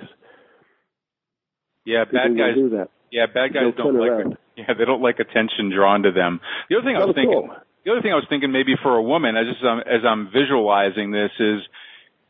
Yeah, 1.85 2.05
bad 2.05 2.37
guys 2.37 2.55
do 2.55 2.69
that. 2.69 2.89
Yeah, 3.11 3.25
bad 3.27 3.53
guys 3.53 3.73
They'll 3.75 3.91
don't 3.91 3.99
like. 3.99 4.09
Around. 4.09 4.37
Yeah, 4.55 4.75
they 4.77 4.85
don't 4.85 5.01
like 5.01 5.17
attention 5.17 5.73
drawn 5.75 6.03
to 6.03 6.11
them. 6.11 6.39
The 6.69 6.77
other 6.77 6.85
thing 6.85 6.93
Not 6.93 7.01
I 7.01 7.05
was 7.07 7.15
thinking. 7.15 7.49
All. 7.49 7.57
The 7.83 7.91
other 7.91 8.01
thing 8.03 8.11
I 8.11 8.21
was 8.21 8.27
thinking, 8.29 8.51
maybe 8.51 8.75
for 8.83 8.95
a 8.95 9.01
woman, 9.01 9.35
as 9.35 9.47
um, 9.65 9.79
as 9.79 10.05
I'm 10.05 10.29
visualizing 10.31 11.09
this, 11.09 11.31
is 11.39 11.65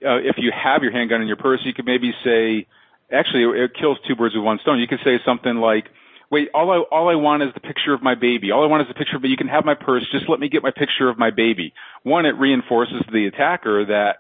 uh, 0.08 0.24
if 0.24 0.38
you 0.38 0.52
have 0.56 0.84
your 0.84 0.94
handgun 0.94 1.22
in 1.22 1.28
your 1.28 1.36
purse, 1.36 1.60
you 1.66 1.74
could 1.74 1.86
maybe 1.86 2.12
say, 2.24 2.66
actually 3.14 3.44
it 3.60 3.72
kills 3.80 3.98
two 4.08 4.16
birds 4.16 4.36
with 4.36 4.44
one 4.44 4.60
stone. 4.62 4.80
You 4.80 4.88
could 4.88 5.02
say 5.04 5.20
something 5.26 5.56
like, 5.56 5.86
wait, 6.30 6.50
all 6.54 6.72
I, 6.72 6.78
all 6.92 7.10
I 7.10 7.16
want 7.16 7.44
is 7.44 7.50
the 7.54 7.60
picture 7.60 7.94
of 7.94 8.02
my 8.02 8.16
baby. 8.16 8.52
All 8.52 8.64
I 8.64 8.68
want 8.68 8.82
is 8.82 8.88
the 8.88 8.96
picture, 8.96 9.20
but 9.20 9.30
you 9.30 9.38
can 9.38 9.48
have 9.48 9.66
my 9.66 9.76
purse. 9.76 10.06
Just 10.12 10.28
let 10.28 10.40
me 10.40 10.50
get 10.50 10.64
my 10.64 10.72
picture 10.72 11.10
of 11.10 11.18
my 11.18 11.30
baby. 11.30 11.74
One, 12.02 12.26
it 12.26 12.36
reinforces 12.38 13.04
the 13.12 13.28
attacker 13.28 13.86
that, 13.86 14.18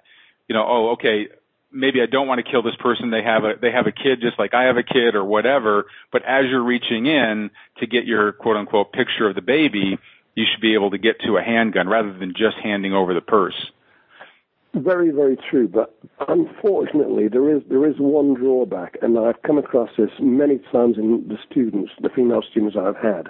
you 0.47 0.55
know, 0.55 0.65
oh, 0.67 0.89
okay, 0.91 1.27
maybe 1.71 2.01
I 2.01 2.05
don't 2.05 2.27
want 2.27 2.43
to 2.45 2.49
kill 2.49 2.61
this 2.61 2.75
person. 2.79 3.09
They 3.09 3.23
have 3.23 3.43
a, 3.43 3.53
they 3.59 3.71
have 3.71 3.87
a 3.87 3.91
kid 3.91 4.21
just 4.21 4.37
like 4.37 4.53
I 4.53 4.65
have 4.65 4.77
a 4.77 4.83
kid 4.83 5.15
or 5.15 5.23
whatever. 5.25 5.85
But 6.11 6.23
as 6.23 6.45
you're 6.49 6.63
reaching 6.63 7.07
in 7.07 7.49
to 7.79 7.87
get 7.87 8.05
your 8.05 8.31
quote 8.31 8.57
unquote 8.57 8.93
picture 8.93 9.27
of 9.27 9.35
the 9.35 9.41
baby, 9.41 9.97
you 10.35 10.45
should 10.51 10.61
be 10.61 10.75
able 10.75 10.91
to 10.91 10.97
get 10.97 11.19
to 11.21 11.37
a 11.37 11.41
handgun 11.41 11.87
rather 11.89 12.13
than 12.13 12.33
just 12.33 12.57
handing 12.63 12.93
over 12.93 13.13
the 13.13 13.21
purse. 13.21 13.71
Very, 14.75 15.11
very 15.11 15.37
true. 15.37 15.67
But 15.67 15.95
unfortunately, 16.27 17.27
there 17.27 17.55
is 17.55 17.61
there 17.69 17.87
is 17.87 17.95
one 17.99 18.33
drawback, 18.33 18.97
and 19.01 19.17
I've 19.19 19.41
come 19.43 19.59
across 19.59 19.89
this 19.97 20.09
many 20.19 20.59
times 20.71 20.97
in 20.97 21.27
the 21.27 21.37
students, 21.49 21.91
the 22.01 22.09
female 22.09 22.41
students 22.49 22.75
I've 22.77 22.97
had. 22.97 23.27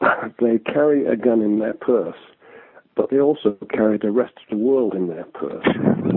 They 0.40 0.58
carry 0.58 1.06
a 1.06 1.16
gun 1.16 1.42
in 1.42 1.58
their 1.58 1.74
purse, 1.74 2.18
but 2.94 3.10
they 3.10 3.18
also 3.18 3.56
carry 3.72 3.98
the 3.98 4.12
rest 4.12 4.34
of 4.36 4.58
the 4.58 4.64
world 4.64 4.94
in 4.94 5.08
their 5.08 5.24
purse. 5.24 5.66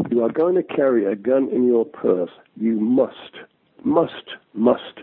If 0.06 0.12
you 0.12 0.24
are 0.24 0.32
going 0.32 0.56
to 0.56 0.64
carry 0.64 1.06
a 1.06 1.16
gun 1.16 1.50
in 1.50 1.66
your 1.66 1.86
purse, 1.86 2.30
you 2.56 2.80
must, 2.80 3.40
must, 3.84 4.36
must 4.54 5.00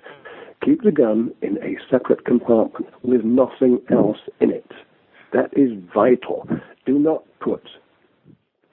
keep 0.64 0.83
the 0.85 0.93
gun 0.93 1.33
in 1.43 1.57
a 1.59 1.76
separate 1.90 2.25
compartment 2.25 2.93
with 3.02 3.25
nothing 3.25 3.81
else 3.90 4.19
in 4.40 4.50
it. 4.50 4.71
That 5.33 5.50
is 5.57 5.73
vital. 5.93 6.49
Do 6.87 6.99
not 6.99 7.25
put 7.40 7.67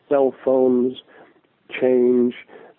cell 0.09 0.33
phones, 0.43 0.97
change, 1.69 2.33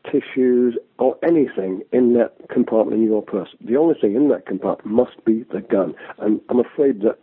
tissues, 0.05 0.79
or 0.99 1.17
anything 1.23 1.83
in 1.93 2.15
that 2.15 2.33
compartment 2.51 3.01
in 3.01 3.07
your 3.07 3.23
purse. 3.23 3.49
The 3.61 3.77
only 3.77 3.95
thing 4.01 4.15
in 4.15 4.29
that 4.29 4.47
compartment 4.47 4.95
must 4.95 5.25
be 5.25 5.45
the 5.53 5.61
gun. 5.61 5.95
And 6.19 6.41
I'm 6.49 6.61
afraid 6.61 7.03
that 7.03 7.19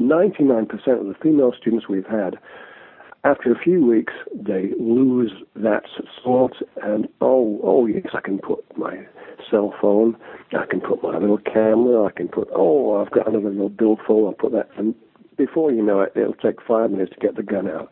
99% 0.00 0.70
of 0.72 1.06
the 1.06 1.14
female 1.22 1.52
students 1.58 1.88
we've 1.88 2.06
had, 2.06 2.36
after 3.24 3.50
a 3.50 3.58
few 3.58 3.84
weeks, 3.84 4.12
they 4.34 4.70
lose 4.78 5.32
that 5.56 5.82
thought 6.22 6.54
and, 6.82 7.08
oh, 7.20 7.60
oh 7.64 7.86
yes, 7.86 8.06
I 8.14 8.20
can 8.20 8.38
put 8.38 8.64
my 8.76 9.04
cell 9.50 9.74
phone, 9.80 10.16
I 10.52 10.64
can 10.66 10.80
put 10.80 11.02
my 11.02 11.18
little 11.18 11.38
camera, 11.38 12.04
I 12.04 12.12
can 12.12 12.28
put, 12.28 12.48
oh, 12.54 13.00
I've 13.00 13.10
got 13.10 13.26
another 13.26 13.50
little 13.50 13.68
billfold, 13.68 14.26
I'll 14.26 14.32
put 14.32 14.52
that. 14.52 14.68
And 14.76 14.94
before 15.36 15.72
you 15.72 15.82
know 15.82 16.02
it, 16.02 16.12
it'll 16.14 16.34
take 16.34 16.62
five 16.66 16.90
minutes 16.90 17.12
to 17.14 17.20
get 17.20 17.36
the 17.36 17.42
gun 17.42 17.68
out. 17.68 17.90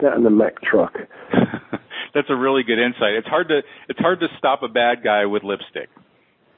That 0.00 0.14
and 0.14 0.24
the 0.24 0.30
Mack 0.30 0.60
truck. 0.62 0.94
That's 2.14 2.28
a 2.30 2.36
really 2.36 2.62
good 2.62 2.78
insight. 2.78 3.14
It's 3.14 3.28
hard 3.28 3.48
to 3.48 3.60
it's 3.88 3.98
hard 3.98 4.20
to 4.20 4.28
stop 4.38 4.62
a 4.62 4.68
bad 4.68 5.02
guy 5.02 5.26
with 5.26 5.42
lipstick. 5.42 5.88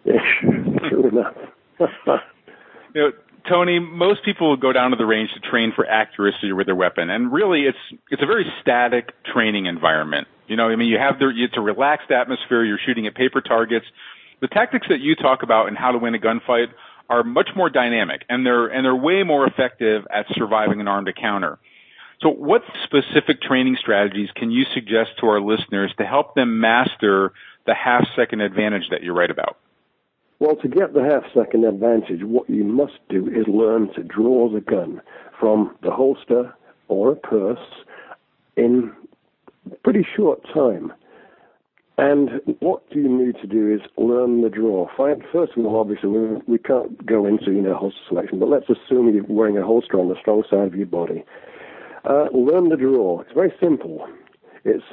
Yeah, 0.05 0.15
true 0.89 1.09
enough. 1.09 1.35
you 2.95 3.03
know, 3.03 3.11
Tony, 3.49 3.79
most 3.79 4.25
people 4.25 4.57
go 4.57 4.73
down 4.73 4.91
to 4.91 4.97
the 4.97 5.07
range 5.07 5.31
to 5.35 5.41
train 5.41 5.73
for 5.75 5.87
accuracy 5.87 6.53
with 6.53 6.67
their 6.67 6.75
weapon, 6.75 7.11
and 7.11 7.33
really, 7.33 7.63
it's 7.63 7.79
it's 8.11 8.23
a 8.23 8.27
very 8.27 8.45
static 8.61 9.13
training 9.25 9.67
environment. 9.67 10.29
You 10.47 10.57
know, 10.57 10.69
I 10.69 10.77
mean, 10.77 10.89
you 10.89 10.99
have 10.99 11.19
the 11.19 11.33
it's 11.35 11.57
a 11.57 11.61
relaxed 11.61 12.11
atmosphere. 12.11 12.65
You're 12.65 12.81
shooting 12.85 13.07
at 13.07 13.15
paper 13.15 13.41
targets. 13.41 13.87
The 14.41 14.49
tactics 14.49 14.87
that 14.89 15.01
you 15.01 15.15
talk 15.17 15.43
about 15.43 15.69
and 15.69 15.77
how 15.77 15.93
to 15.93 15.99
win 15.99 16.15
a 16.15 16.19
gunfight 16.19 16.69
are 17.11 17.25
much 17.25 17.49
more 17.57 17.71
dynamic, 17.71 18.23
and 18.29 18.45
they're 18.45 18.67
and 18.67 18.85
they're 18.85 18.97
way 18.97 19.23
more 19.23 19.47
effective 19.47 20.07
at 20.13 20.27
surviving 20.35 20.81
an 20.81 20.89
armed 20.89 21.09
encounter. 21.09 21.59
So, 22.21 22.31
what 22.31 22.63
specific 22.85 23.41
training 23.41 23.77
strategies 23.79 24.31
can 24.35 24.51
you 24.51 24.65
suggest 24.75 25.11
to 25.21 25.27
our 25.27 25.41
listeners 25.41 25.93
to 25.99 26.05
help 26.05 26.35
them 26.35 26.61
master 26.61 27.33
the 27.67 27.75
half 27.75 28.07
second 28.17 28.41
advantage 28.41 28.89
that 28.91 29.03
you 29.03 29.13
write 29.13 29.31
about? 29.31 29.57
Well, 30.41 30.57
to 30.57 30.69
get 30.69 30.95
the 30.95 31.03
half 31.03 31.25
second 31.35 31.65
advantage, 31.65 32.23
what 32.23 32.49
you 32.49 32.65
must 32.65 32.99
do 33.09 33.29
is 33.29 33.47
learn 33.47 33.93
to 33.95 34.03
draw 34.03 34.49
the 34.49 34.61
gun 34.61 35.01
from 35.39 35.77
the 35.83 35.91
holster 35.91 36.55
or 36.89 37.13
a 37.13 37.17
purse 37.17 37.59
in 38.57 38.93
pretty 39.83 40.07
short 40.17 40.43
time. 40.53 40.93
And 41.99 42.41
what 42.61 42.89
do 42.91 43.01
you 43.01 43.09
need 43.09 43.37
to 43.41 43.49
do 43.49 43.73
is 43.73 43.81
learn 43.97 44.43
the 44.43 44.49
draw. 44.49 44.89
First 44.97 45.53
of 45.57 45.67
all, 45.67 45.81
obviously, 45.81 46.09
we, 46.47 46.59
can't 46.59 47.05
go 47.05 47.27
into 47.27 47.51
you 47.51 47.61
know 47.61 47.75
holster 47.75 47.99
selection, 48.09 48.39
but 48.39 48.49
let's 48.49 48.67
assume 48.71 49.13
you're 49.13 49.25
wearing 49.29 49.59
a 49.59 49.65
holster 49.65 49.99
on 49.99 50.09
the 50.09 50.15
strong 50.21 50.45
side 50.49 50.69
of 50.69 50.77
your 50.77 50.87
body. 50.87 51.25
Uh, 52.05 52.27
learn 52.33 52.69
the 52.69 52.77
draw. 52.77 53.21
It's 53.21 53.33
very 53.33 53.53
simple. 53.61 54.07
It's 54.65 54.85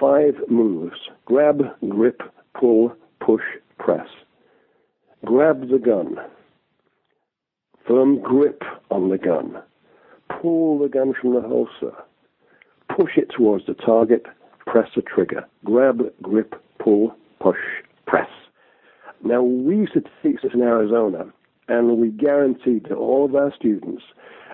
five 0.00 0.34
moves: 0.48 0.96
grab, 1.24 1.62
grip, 1.88 2.22
pull, 2.58 2.94
push, 3.20 3.42
press. 3.78 4.08
Grab 5.24 5.68
the 5.68 5.78
gun. 5.78 6.16
Firm 7.86 8.20
grip 8.20 8.62
on 8.90 9.08
the 9.08 9.18
gun. 9.18 9.62
Pull 10.40 10.78
the 10.78 10.88
gun 10.88 11.14
from 11.20 11.34
the 11.34 11.40
holster. 11.40 11.92
Push 12.94 13.16
it 13.16 13.30
towards 13.36 13.66
the 13.66 13.74
target. 13.74 14.26
Press 14.66 14.88
the 14.94 15.02
trigger. 15.02 15.46
Grab, 15.64 16.02
grip, 16.22 16.54
pull, 16.78 17.14
push, 17.40 17.56
press. 18.06 18.28
Now, 19.24 19.42
we 19.42 19.76
used 19.76 19.94
to 19.94 20.02
teach 20.22 20.42
this 20.42 20.52
in 20.54 20.60
Arizona, 20.62 21.32
and 21.68 21.98
we 21.98 22.08
guaranteed 22.10 22.84
to 22.84 22.94
all 22.94 23.24
of 23.24 23.34
our 23.34 23.52
students 23.54 24.02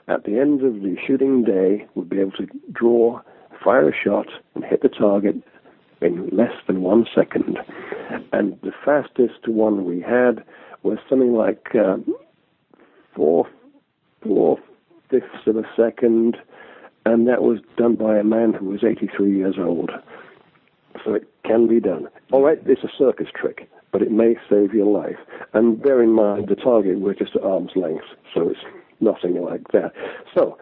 at 0.09 0.25
the 0.25 0.39
end 0.39 0.63
of 0.63 0.75
the 0.75 0.97
shooting 1.07 1.45
day 1.45 1.87
would 1.95 2.09
be 2.09 2.21
able 2.21 2.33
to 2.33 2.47
draw, 2.73 3.21
fire 3.63 3.89
a 3.89 3.93
shot, 3.95 4.27
and 4.55 4.65
hit 4.65 4.83
the 4.83 4.89
target 4.89 5.37
in 6.01 6.29
less 6.29 6.53
than 6.67 6.83
one 6.83 7.07
second. 7.15 7.59
And 8.33 8.59
the 8.63 8.73
fastest 8.85 9.49
one 9.49 9.85
we 9.85 10.01
had 10.01 10.45
was 10.83 10.99
something 11.09 11.33
like 11.33 11.69
uh, 11.75 11.97
four, 13.17 13.49
four 14.23 14.59
fifths 15.11 15.47
of 15.47 15.57
a 15.57 15.65
second, 15.77 16.37
and 17.07 17.27
that 17.29 17.43
was 17.43 17.61
done 17.77 17.97
by 17.97 18.19
a 18.19 18.25
man 18.25 18.53
who 18.53 18.67
was 18.67 18.85
83 18.85 19.35
years 19.35 19.57
old. 19.59 19.91
So 21.05 21.15
it 21.15 21.29
can 21.45 21.67
be 21.67 21.81
done. 21.81 22.09
All 22.33 22.43
right, 22.43 22.59
it's 22.67 22.85
a 22.85 22.89
circus 22.97 23.29
trick, 23.35 23.69
but 23.93 24.03
it 24.03 24.11
may 24.11 24.37
save 24.49 24.75
your 24.75 24.87
life. 24.87 25.19
And 25.53 25.83
bear 25.83 26.03
in 26.03 26.11
mind, 26.11 26.49
the 26.49 26.57
target 26.57 27.01
was 27.01 27.17
just 27.17 27.37
at 27.37 27.43
arm's 27.43 27.73
length, 27.75 28.05
so 28.35 28.51
it's 28.51 28.61
nothing 29.01 29.43
like 29.43 29.69
that. 29.73 29.93
So 30.35 30.59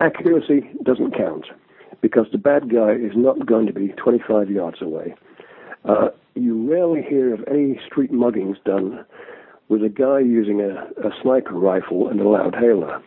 accuracy 0.00 0.70
doesn't 0.82 1.16
count 1.16 1.46
because 2.00 2.26
the 2.32 2.38
bad 2.38 2.70
guy 2.72 2.92
is 2.92 3.12
not 3.14 3.46
going 3.46 3.66
to 3.66 3.72
be 3.72 3.88
25 3.88 4.50
yards 4.50 4.82
away. 4.82 5.14
Uh, 5.84 6.08
you 6.34 6.70
rarely 6.70 7.02
hear 7.02 7.34
of 7.34 7.44
any 7.48 7.80
street 7.86 8.12
muggings 8.12 8.62
done 8.64 9.04
with 9.68 9.82
a 9.82 9.88
guy 9.88 10.18
using 10.18 10.60
a, 10.60 10.84
a 11.06 11.10
sniper 11.22 11.54
rifle 11.54 12.08
and 12.08 12.20
a 12.20 12.24
loudhailer. 12.24 13.02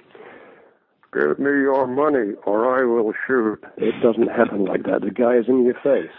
Give 1.13 1.39
me 1.39 1.51
your 1.51 1.88
money 1.88 2.34
or 2.45 2.78
I 2.78 2.86
will 2.86 3.13
shoot. 3.25 3.63
It 3.78 3.93
doesn't 4.01 4.28
happen 4.28 4.65
like 4.65 4.84
that. 4.84 5.01
The 5.01 5.12
guy 5.12 5.36
is 5.36 5.45
in 5.47 5.63
your 5.63 5.75
face. 5.75 6.12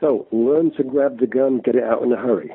So 0.00 0.26
learn 0.30 0.72
to 0.76 0.84
grab 0.84 1.18
the 1.18 1.26
gun, 1.26 1.60
get 1.64 1.74
it 1.74 1.82
out 1.82 2.02
in 2.02 2.12
a 2.12 2.16
hurry. 2.16 2.54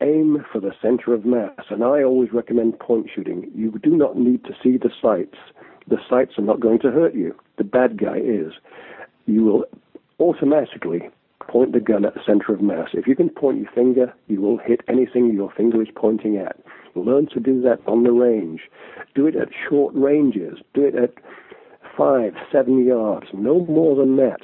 Aim 0.00 0.44
for 0.52 0.60
the 0.60 0.72
center 0.80 1.12
of 1.12 1.24
mass, 1.24 1.64
and 1.70 1.82
I 1.82 2.02
always 2.02 2.32
recommend 2.32 2.78
point 2.78 3.08
shooting. 3.14 3.50
You 3.54 3.72
do 3.82 3.90
not 3.90 4.16
need 4.16 4.44
to 4.44 4.54
see 4.62 4.76
the 4.76 4.90
sights. 5.02 5.38
The 5.88 5.98
sights 6.08 6.38
are 6.38 6.42
not 6.42 6.60
going 6.60 6.78
to 6.80 6.90
hurt 6.90 7.14
you. 7.14 7.34
The 7.56 7.64
bad 7.64 7.98
guy 7.98 8.18
is. 8.18 8.52
You 9.26 9.44
will 9.44 9.64
automatically 10.20 11.10
point 11.48 11.72
the 11.72 11.80
gun 11.80 12.04
at 12.04 12.14
the 12.14 12.20
center 12.24 12.52
of 12.52 12.60
mass. 12.60 12.90
If 12.92 13.06
you 13.06 13.16
can 13.16 13.30
point 13.30 13.58
your 13.58 13.70
finger, 13.72 14.12
you 14.28 14.40
will 14.40 14.58
hit 14.58 14.82
anything 14.88 15.32
your 15.32 15.50
finger 15.50 15.82
is 15.82 15.88
pointing 15.94 16.36
at. 16.36 16.56
Learn 16.94 17.26
to 17.32 17.40
do 17.40 17.60
that 17.62 17.80
on 17.86 18.04
the 18.04 18.12
range. 18.12 18.62
Do 19.14 19.26
it 19.26 19.34
at 19.34 19.48
short 19.68 19.94
ranges. 19.94 20.58
Do 20.74 20.84
it 20.84 20.94
at 20.94 21.14
five, 21.98 22.34
seven 22.52 22.86
yards, 22.86 23.26
no 23.34 23.64
more 23.66 23.96
than 23.96 24.16
that. 24.16 24.40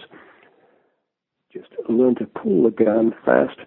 Just 1.53 1.69
learn 1.89 2.17
to 2.17 2.27
pull 2.27 2.65
the 2.65 2.71
gun 2.71 3.15
fast, 3.25 3.61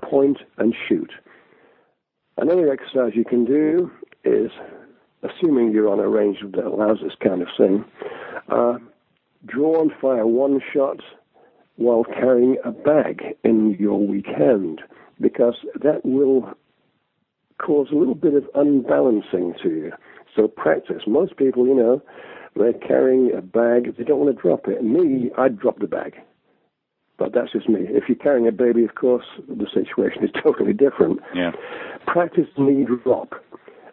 point, 0.00 0.38
and 0.58 0.74
shoot. 0.88 1.10
Another 2.38 2.72
exercise 2.72 3.12
you 3.14 3.24
can 3.24 3.44
do 3.44 3.90
is, 4.24 4.50
assuming 5.22 5.72
you're 5.72 5.88
on 5.88 6.00
a 6.00 6.08
range 6.08 6.38
that 6.42 6.64
allows 6.64 6.98
this 7.02 7.14
kind 7.22 7.42
of 7.42 7.48
thing, 7.56 7.84
uh, 8.48 8.78
draw 9.46 9.80
and 9.82 9.92
fire 10.00 10.26
one 10.26 10.60
shot 10.72 11.00
while 11.76 12.04
carrying 12.04 12.56
a 12.64 12.70
bag 12.70 13.36
in 13.44 13.76
your 13.78 13.98
weak 13.98 14.26
hand, 14.26 14.80
because 15.20 15.56
that 15.82 16.04
will 16.04 16.52
cause 17.58 17.88
a 17.92 17.94
little 17.94 18.14
bit 18.14 18.34
of 18.34 18.44
unbalancing 18.54 19.54
to 19.62 19.68
you. 19.68 19.92
So 20.34 20.48
practice. 20.48 21.02
Most 21.06 21.36
people, 21.36 21.66
you 21.66 21.74
know, 21.74 22.02
they're 22.56 22.72
carrying 22.72 23.32
a 23.36 23.40
bag, 23.40 23.96
they 23.96 24.04
don't 24.04 24.20
want 24.20 24.34
to 24.34 24.42
drop 24.42 24.68
it. 24.68 24.82
Me, 24.82 25.30
I'd 25.38 25.58
drop 25.58 25.78
the 25.78 25.86
bag. 25.86 26.14
But 27.18 27.32
that's 27.34 27.52
just 27.52 27.68
me. 27.68 27.80
If 27.82 28.04
you're 28.08 28.16
carrying 28.16 28.48
a 28.48 28.52
baby, 28.52 28.84
of 28.84 28.94
course, 28.94 29.26
the 29.48 29.66
situation 29.72 30.24
is 30.24 30.30
totally 30.42 30.72
different. 30.72 31.20
Yeah. 31.34 31.52
Practice 32.06 32.48
knee 32.58 32.84
drop. 32.84 33.34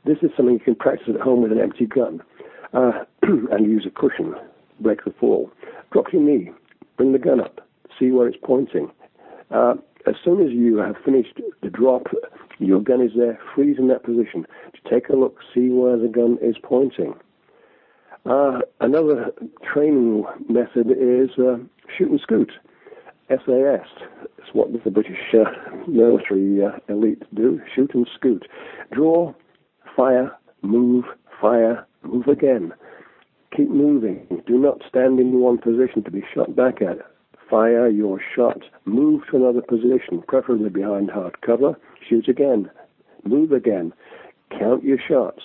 This 0.05 0.17
is 0.21 0.31
something 0.35 0.53
you 0.53 0.59
can 0.59 0.75
practice 0.75 1.09
at 1.13 1.21
home 1.21 1.41
with 1.41 1.51
an 1.51 1.59
empty 1.59 1.85
gun 1.85 2.21
uh, 2.73 3.03
and 3.23 3.65
use 3.65 3.85
a 3.85 3.89
cushion, 3.89 4.33
break 4.79 5.03
the 5.03 5.13
fall. 5.19 5.51
Drop 5.91 6.05
your 6.13 6.21
knee, 6.21 6.51
bring 6.97 7.11
the 7.11 7.19
gun 7.19 7.41
up, 7.41 7.67
see 7.99 8.11
where 8.11 8.27
it's 8.27 8.37
pointing. 8.43 8.89
Uh, 9.51 9.75
as 10.07 10.15
soon 10.23 10.41
as 10.41 10.51
you 10.51 10.77
have 10.77 10.95
finished 11.03 11.39
the 11.61 11.69
drop, 11.69 12.07
your 12.59 12.81
gun 12.81 13.01
is 13.01 13.11
there, 13.17 13.39
freeze 13.53 13.77
in 13.77 13.87
that 13.89 14.03
position. 14.03 14.45
To 14.73 14.89
take 14.89 15.09
a 15.09 15.15
look, 15.15 15.37
see 15.53 15.69
where 15.69 15.97
the 15.97 16.07
gun 16.07 16.37
is 16.41 16.55
pointing. 16.61 17.13
Uh, 18.25 18.59
another 18.79 19.31
training 19.73 20.25
method 20.49 20.87
is 20.91 21.29
uh, 21.39 21.57
shoot 21.97 22.11
and 22.11 22.19
scoot. 22.19 22.51
SAS. 23.29 23.87
It's 24.37 24.53
what 24.53 24.71
the 24.71 24.91
British 24.91 25.33
uh, 25.33 25.49
military 25.87 26.63
uh, 26.63 26.71
elite 26.87 27.23
do. 27.33 27.61
Shoot 27.75 27.93
and 27.93 28.07
scoot. 28.15 28.47
Draw, 28.91 29.33
fire, 29.95 30.31
move, 30.61 31.05
fire, 31.39 31.85
move 32.03 32.27
again. 32.27 32.73
Keep 33.55 33.69
moving. 33.69 34.41
Do 34.47 34.57
not 34.57 34.81
stand 34.87 35.19
in 35.19 35.39
one 35.39 35.57
position 35.57 36.03
to 36.03 36.11
be 36.11 36.23
shot 36.33 36.55
back 36.55 36.81
at. 36.81 36.99
Fire 37.49 37.87
your 37.87 38.19
shot. 38.35 38.61
Move 38.85 39.21
to 39.29 39.37
another 39.37 39.61
position, 39.61 40.23
preferably 40.27 40.69
behind 40.69 41.09
hard 41.09 41.41
cover. 41.41 41.79
Shoot 42.07 42.27
again. 42.27 42.69
Move 43.23 43.51
again. 43.51 43.93
Count 44.51 44.83
your 44.83 44.99
shots. 44.99 45.41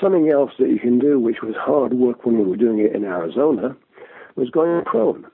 Something 0.00 0.30
else 0.30 0.52
that 0.58 0.68
you 0.68 0.78
can 0.78 0.98
do, 0.98 1.18
which 1.18 1.42
was 1.42 1.54
hard 1.56 1.94
work 1.94 2.24
when 2.24 2.38
we 2.38 2.44
were 2.44 2.56
doing 2.56 2.78
it 2.78 2.94
in 2.94 3.04
Arizona, 3.04 3.76
was 4.36 4.50
going 4.50 4.84
prone. 4.84 5.26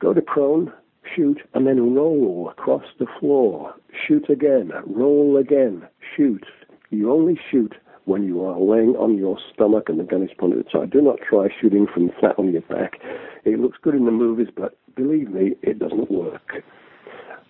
Go 0.00 0.14
to 0.14 0.22
prone, 0.22 0.72
shoot, 1.14 1.40
and 1.54 1.66
then 1.66 1.94
roll 1.94 2.50
across 2.50 2.84
the 2.98 3.06
floor. 3.18 3.74
Shoot 4.06 4.28
again, 4.30 4.70
roll 4.86 5.36
again, 5.36 5.86
shoot. 6.16 6.44
You 6.90 7.12
only 7.12 7.38
shoot 7.50 7.74
when 8.04 8.22
you 8.24 8.42
are 8.42 8.58
laying 8.58 8.96
on 8.96 9.18
your 9.18 9.38
stomach 9.52 9.88
and 9.88 10.00
the 10.00 10.04
gun 10.04 10.22
is 10.22 10.30
pointed 10.38 10.60
at 10.60 10.64
the 10.66 10.80
side. 10.80 10.90
Do 10.90 11.02
not 11.02 11.18
try 11.28 11.48
shooting 11.60 11.86
from 11.92 12.10
flat 12.18 12.38
on 12.38 12.52
your 12.52 12.62
back. 12.62 13.00
It 13.44 13.58
looks 13.60 13.78
good 13.82 13.94
in 13.94 14.06
the 14.06 14.10
movies, 14.10 14.48
but 14.56 14.78
believe 14.94 15.30
me, 15.30 15.56
it 15.62 15.78
doesn't 15.78 16.10
work. 16.10 16.62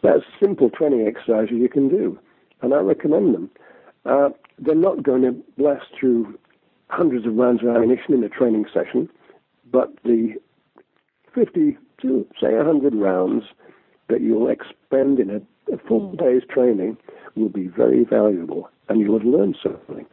That's 0.03 0.23
simple 0.41 0.71
training 0.71 1.07
exercises 1.07 1.57
you 1.57 1.69
can 1.69 1.89
do, 1.89 2.19
and 2.63 2.73
I 2.73 2.79
recommend 2.79 3.35
them. 3.35 3.51
Uh, 4.05 4.31
they're 4.59 4.75
not 4.75 5.03
going 5.03 5.23
to 5.23 5.33
blast 5.57 5.87
through 5.99 6.39
hundreds 6.89 7.27
of 7.27 7.35
rounds 7.35 7.63
of 7.63 7.69
ammunition 7.69 8.15
in 8.15 8.25
a 8.25 8.29
training 8.29 8.65
session, 8.73 9.09
but 9.71 9.93
the 10.05 10.35
50 11.35 11.77
to, 12.03 12.27
say, 12.41 12.55
100 12.55 12.95
rounds 12.95 13.45
that 14.09 14.21
you'll 14.21 14.49
expend 14.49 15.19
in 15.19 15.31
a, 15.31 15.73
a 15.73 15.79
full 15.87 16.11
hmm. 16.11 16.17
day's 16.17 16.43
training 16.51 16.97
will 17.37 17.49
be 17.49 17.69
very 17.69 18.05
valuable, 18.05 18.71
and 18.89 19.01
you'll 19.01 19.19
have 19.19 19.27
learned 19.27 19.57
something. 19.63 20.07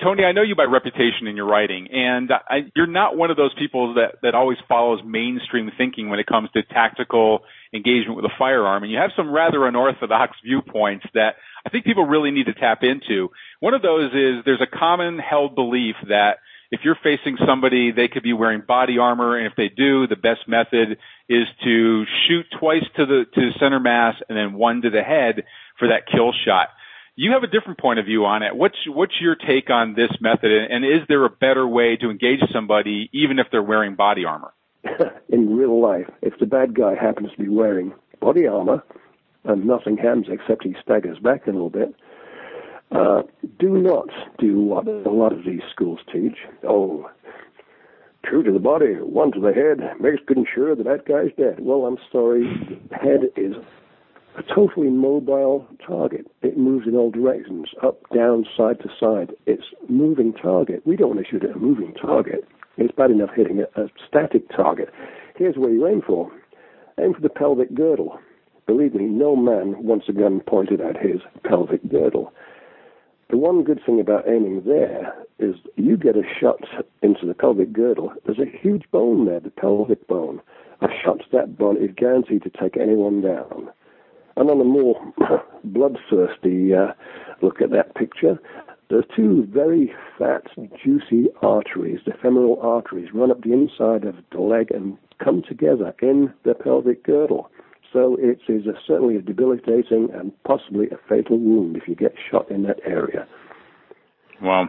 Tony, 0.00 0.24
I 0.24 0.32
know 0.32 0.42
you 0.42 0.56
by 0.56 0.64
reputation 0.64 1.26
in 1.26 1.36
your 1.36 1.46
writing, 1.46 1.88
and 1.92 2.30
I, 2.32 2.70
you're 2.74 2.86
not 2.86 3.16
one 3.16 3.30
of 3.30 3.36
those 3.36 3.52
people 3.58 3.94
that, 3.94 4.16
that 4.22 4.34
always 4.34 4.56
follows 4.66 5.00
mainstream 5.04 5.70
thinking 5.76 6.08
when 6.08 6.18
it 6.18 6.26
comes 6.26 6.48
to 6.52 6.62
tactical 6.62 7.40
engagement 7.74 8.16
with 8.16 8.24
a 8.24 8.32
firearm. 8.38 8.84
And 8.84 8.90
you 8.90 8.98
have 8.98 9.10
some 9.16 9.30
rather 9.30 9.66
unorthodox 9.66 10.36
viewpoints 10.42 11.04
that 11.12 11.34
I 11.66 11.68
think 11.68 11.84
people 11.84 12.06
really 12.06 12.30
need 12.30 12.46
to 12.46 12.54
tap 12.54 12.78
into. 12.82 13.28
One 13.60 13.74
of 13.74 13.82
those 13.82 14.12
is 14.12 14.44
there's 14.46 14.62
a 14.62 14.78
common 14.78 15.18
held 15.18 15.54
belief 15.54 15.96
that 16.08 16.38
if 16.72 16.80
you're 16.84 16.98
facing 17.02 17.36
somebody, 17.46 17.92
they 17.92 18.08
could 18.08 18.22
be 18.22 18.32
wearing 18.32 18.62
body 18.66 18.96
armor, 18.98 19.36
and 19.36 19.46
if 19.46 19.52
they 19.56 19.68
do, 19.68 20.06
the 20.06 20.16
best 20.16 20.48
method 20.48 20.96
is 21.28 21.46
to 21.62 22.04
shoot 22.26 22.46
twice 22.58 22.84
to 22.96 23.04
the 23.04 23.24
to 23.34 23.40
the 23.40 23.52
center 23.60 23.78
mass 23.78 24.16
and 24.28 24.36
then 24.36 24.54
one 24.54 24.80
to 24.80 24.88
the 24.90 25.02
head 25.02 25.44
for 25.78 25.88
that 25.88 26.08
kill 26.10 26.32
shot. 26.46 26.68
You 27.14 27.32
have 27.32 27.42
a 27.42 27.46
different 27.46 27.78
point 27.78 27.98
of 27.98 28.06
view 28.06 28.24
on 28.24 28.42
it. 28.42 28.56
What's 28.56 28.78
what's 28.86 29.20
your 29.20 29.36
take 29.36 29.68
on 29.68 29.94
this 29.94 30.10
method, 30.22 30.50
and 30.50 30.82
is 30.82 31.06
there 31.08 31.26
a 31.26 31.30
better 31.30 31.68
way 31.68 31.96
to 31.96 32.10
engage 32.10 32.40
somebody 32.50 33.10
even 33.12 33.38
if 33.38 33.48
they're 33.52 33.62
wearing 33.62 33.94
body 33.94 34.24
armor? 34.24 34.54
In 35.28 35.54
real 35.54 35.78
life, 35.78 36.08
if 36.22 36.38
the 36.40 36.46
bad 36.46 36.74
guy 36.74 36.94
happens 36.94 37.30
to 37.32 37.42
be 37.42 37.50
wearing 37.50 37.92
body 38.18 38.46
armor 38.46 38.82
and 39.44 39.66
nothing 39.66 39.98
happens 39.98 40.26
except 40.30 40.64
he 40.64 40.74
staggers 40.82 41.18
back 41.18 41.46
a 41.46 41.50
little 41.50 41.70
bit, 41.70 41.94
uh, 42.94 43.22
do 43.58 43.78
not 43.78 44.08
do 44.38 44.60
what 44.60 44.86
a 44.86 45.10
lot 45.10 45.32
of 45.32 45.44
these 45.44 45.62
schools 45.70 46.00
teach. 46.12 46.38
Oh, 46.66 47.10
two 48.28 48.42
to 48.42 48.52
the 48.52 48.58
body, 48.58 48.94
one 48.94 49.32
to 49.32 49.40
the 49.40 49.52
head, 49.52 50.00
makes 50.00 50.22
good 50.26 50.38
sure 50.52 50.74
that 50.74 50.84
that 50.84 51.06
guy's 51.06 51.34
dead. 51.36 51.60
Well, 51.60 51.86
I'm 51.86 51.98
sorry, 52.10 52.44
the 52.90 52.96
head 52.96 53.30
is 53.36 53.54
a 54.36 54.42
totally 54.54 54.88
mobile 54.88 55.66
target. 55.86 56.26
It 56.42 56.56
moves 56.56 56.86
in 56.86 56.96
all 56.96 57.10
directions, 57.10 57.68
up, 57.82 58.00
down, 58.14 58.46
side 58.56 58.80
to 58.80 58.88
side. 58.98 59.34
It's 59.46 59.66
moving 59.88 60.32
target. 60.32 60.82
We 60.86 60.96
don't 60.96 61.14
want 61.14 61.20
to 61.20 61.30
shoot 61.30 61.44
at 61.44 61.56
a 61.56 61.58
moving 61.58 61.94
target. 61.94 62.46
It's 62.78 62.94
bad 62.94 63.10
enough 63.10 63.30
hitting 63.36 63.60
a, 63.60 63.80
a 63.80 63.88
static 64.08 64.48
target. 64.48 64.88
Here's 65.36 65.56
where 65.56 65.70
you 65.70 65.86
aim 65.86 66.02
for. 66.06 66.30
Aim 66.98 67.14
for 67.14 67.20
the 67.20 67.28
pelvic 67.28 67.74
girdle. 67.74 68.18
Believe 68.66 68.94
me, 68.94 69.04
no 69.04 69.34
man 69.36 69.82
wants 69.82 70.08
a 70.08 70.12
gun 70.12 70.40
pointed 70.46 70.80
at 70.80 70.96
his 70.96 71.20
pelvic 71.44 71.86
girdle. 71.90 72.32
The 73.32 73.38
one 73.38 73.64
good 73.64 73.80
thing 73.86 73.98
about 73.98 74.28
aiming 74.28 74.64
there 74.66 75.14
is 75.38 75.54
you 75.76 75.96
get 75.96 76.18
a 76.18 76.22
shot 76.38 76.60
into 77.00 77.24
the 77.24 77.32
pelvic 77.32 77.72
girdle. 77.72 78.12
There's 78.26 78.38
a 78.38 78.58
huge 78.58 78.84
bone 78.90 79.24
there, 79.24 79.40
the 79.40 79.48
pelvic 79.48 80.06
bone. 80.06 80.42
A 80.82 80.88
shot 81.02 81.20
to 81.20 81.24
that 81.32 81.56
bone 81.56 81.82
is 81.82 81.94
guaranteed 81.96 82.42
to 82.42 82.50
take 82.50 82.76
anyone 82.76 83.22
down. 83.22 83.70
And 84.36 84.50
on 84.50 84.60
a 84.60 84.64
more 84.64 85.00
bloodthirsty 85.64 86.74
uh, 86.74 86.92
look 87.40 87.62
at 87.62 87.70
that 87.70 87.94
picture, 87.94 88.38
there's 88.90 89.06
two 89.16 89.48
very 89.50 89.94
fat, 90.18 90.42
juicy 90.84 91.28
arteries, 91.40 92.00
the 92.04 92.12
femoral 92.20 92.60
arteries, 92.60 93.14
run 93.14 93.30
up 93.30 93.40
the 93.40 93.54
inside 93.54 94.04
of 94.04 94.16
the 94.32 94.42
leg 94.42 94.70
and 94.70 94.98
come 95.24 95.42
together 95.48 95.94
in 96.02 96.34
the 96.44 96.52
pelvic 96.52 97.02
girdle. 97.02 97.50
So 97.92 98.16
it 98.18 98.40
is 98.48 98.66
a, 98.66 98.72
certainly 98.86 99.16
a 99.16 99.22
debilitating 99.22 100.08
and 100.14 100.32
possibly 100.44 100.86
a 100.86 100.98
fatal 101.08 101.38
wound 101.38 101.76
if 101.76 101.86
you 101.86 101.94
get 101.94 102.14
shot 102.30 102.50
in 102.50 102.62
that 102.62 102.78
area. 102.86 103.26
Well, 104.42 104.68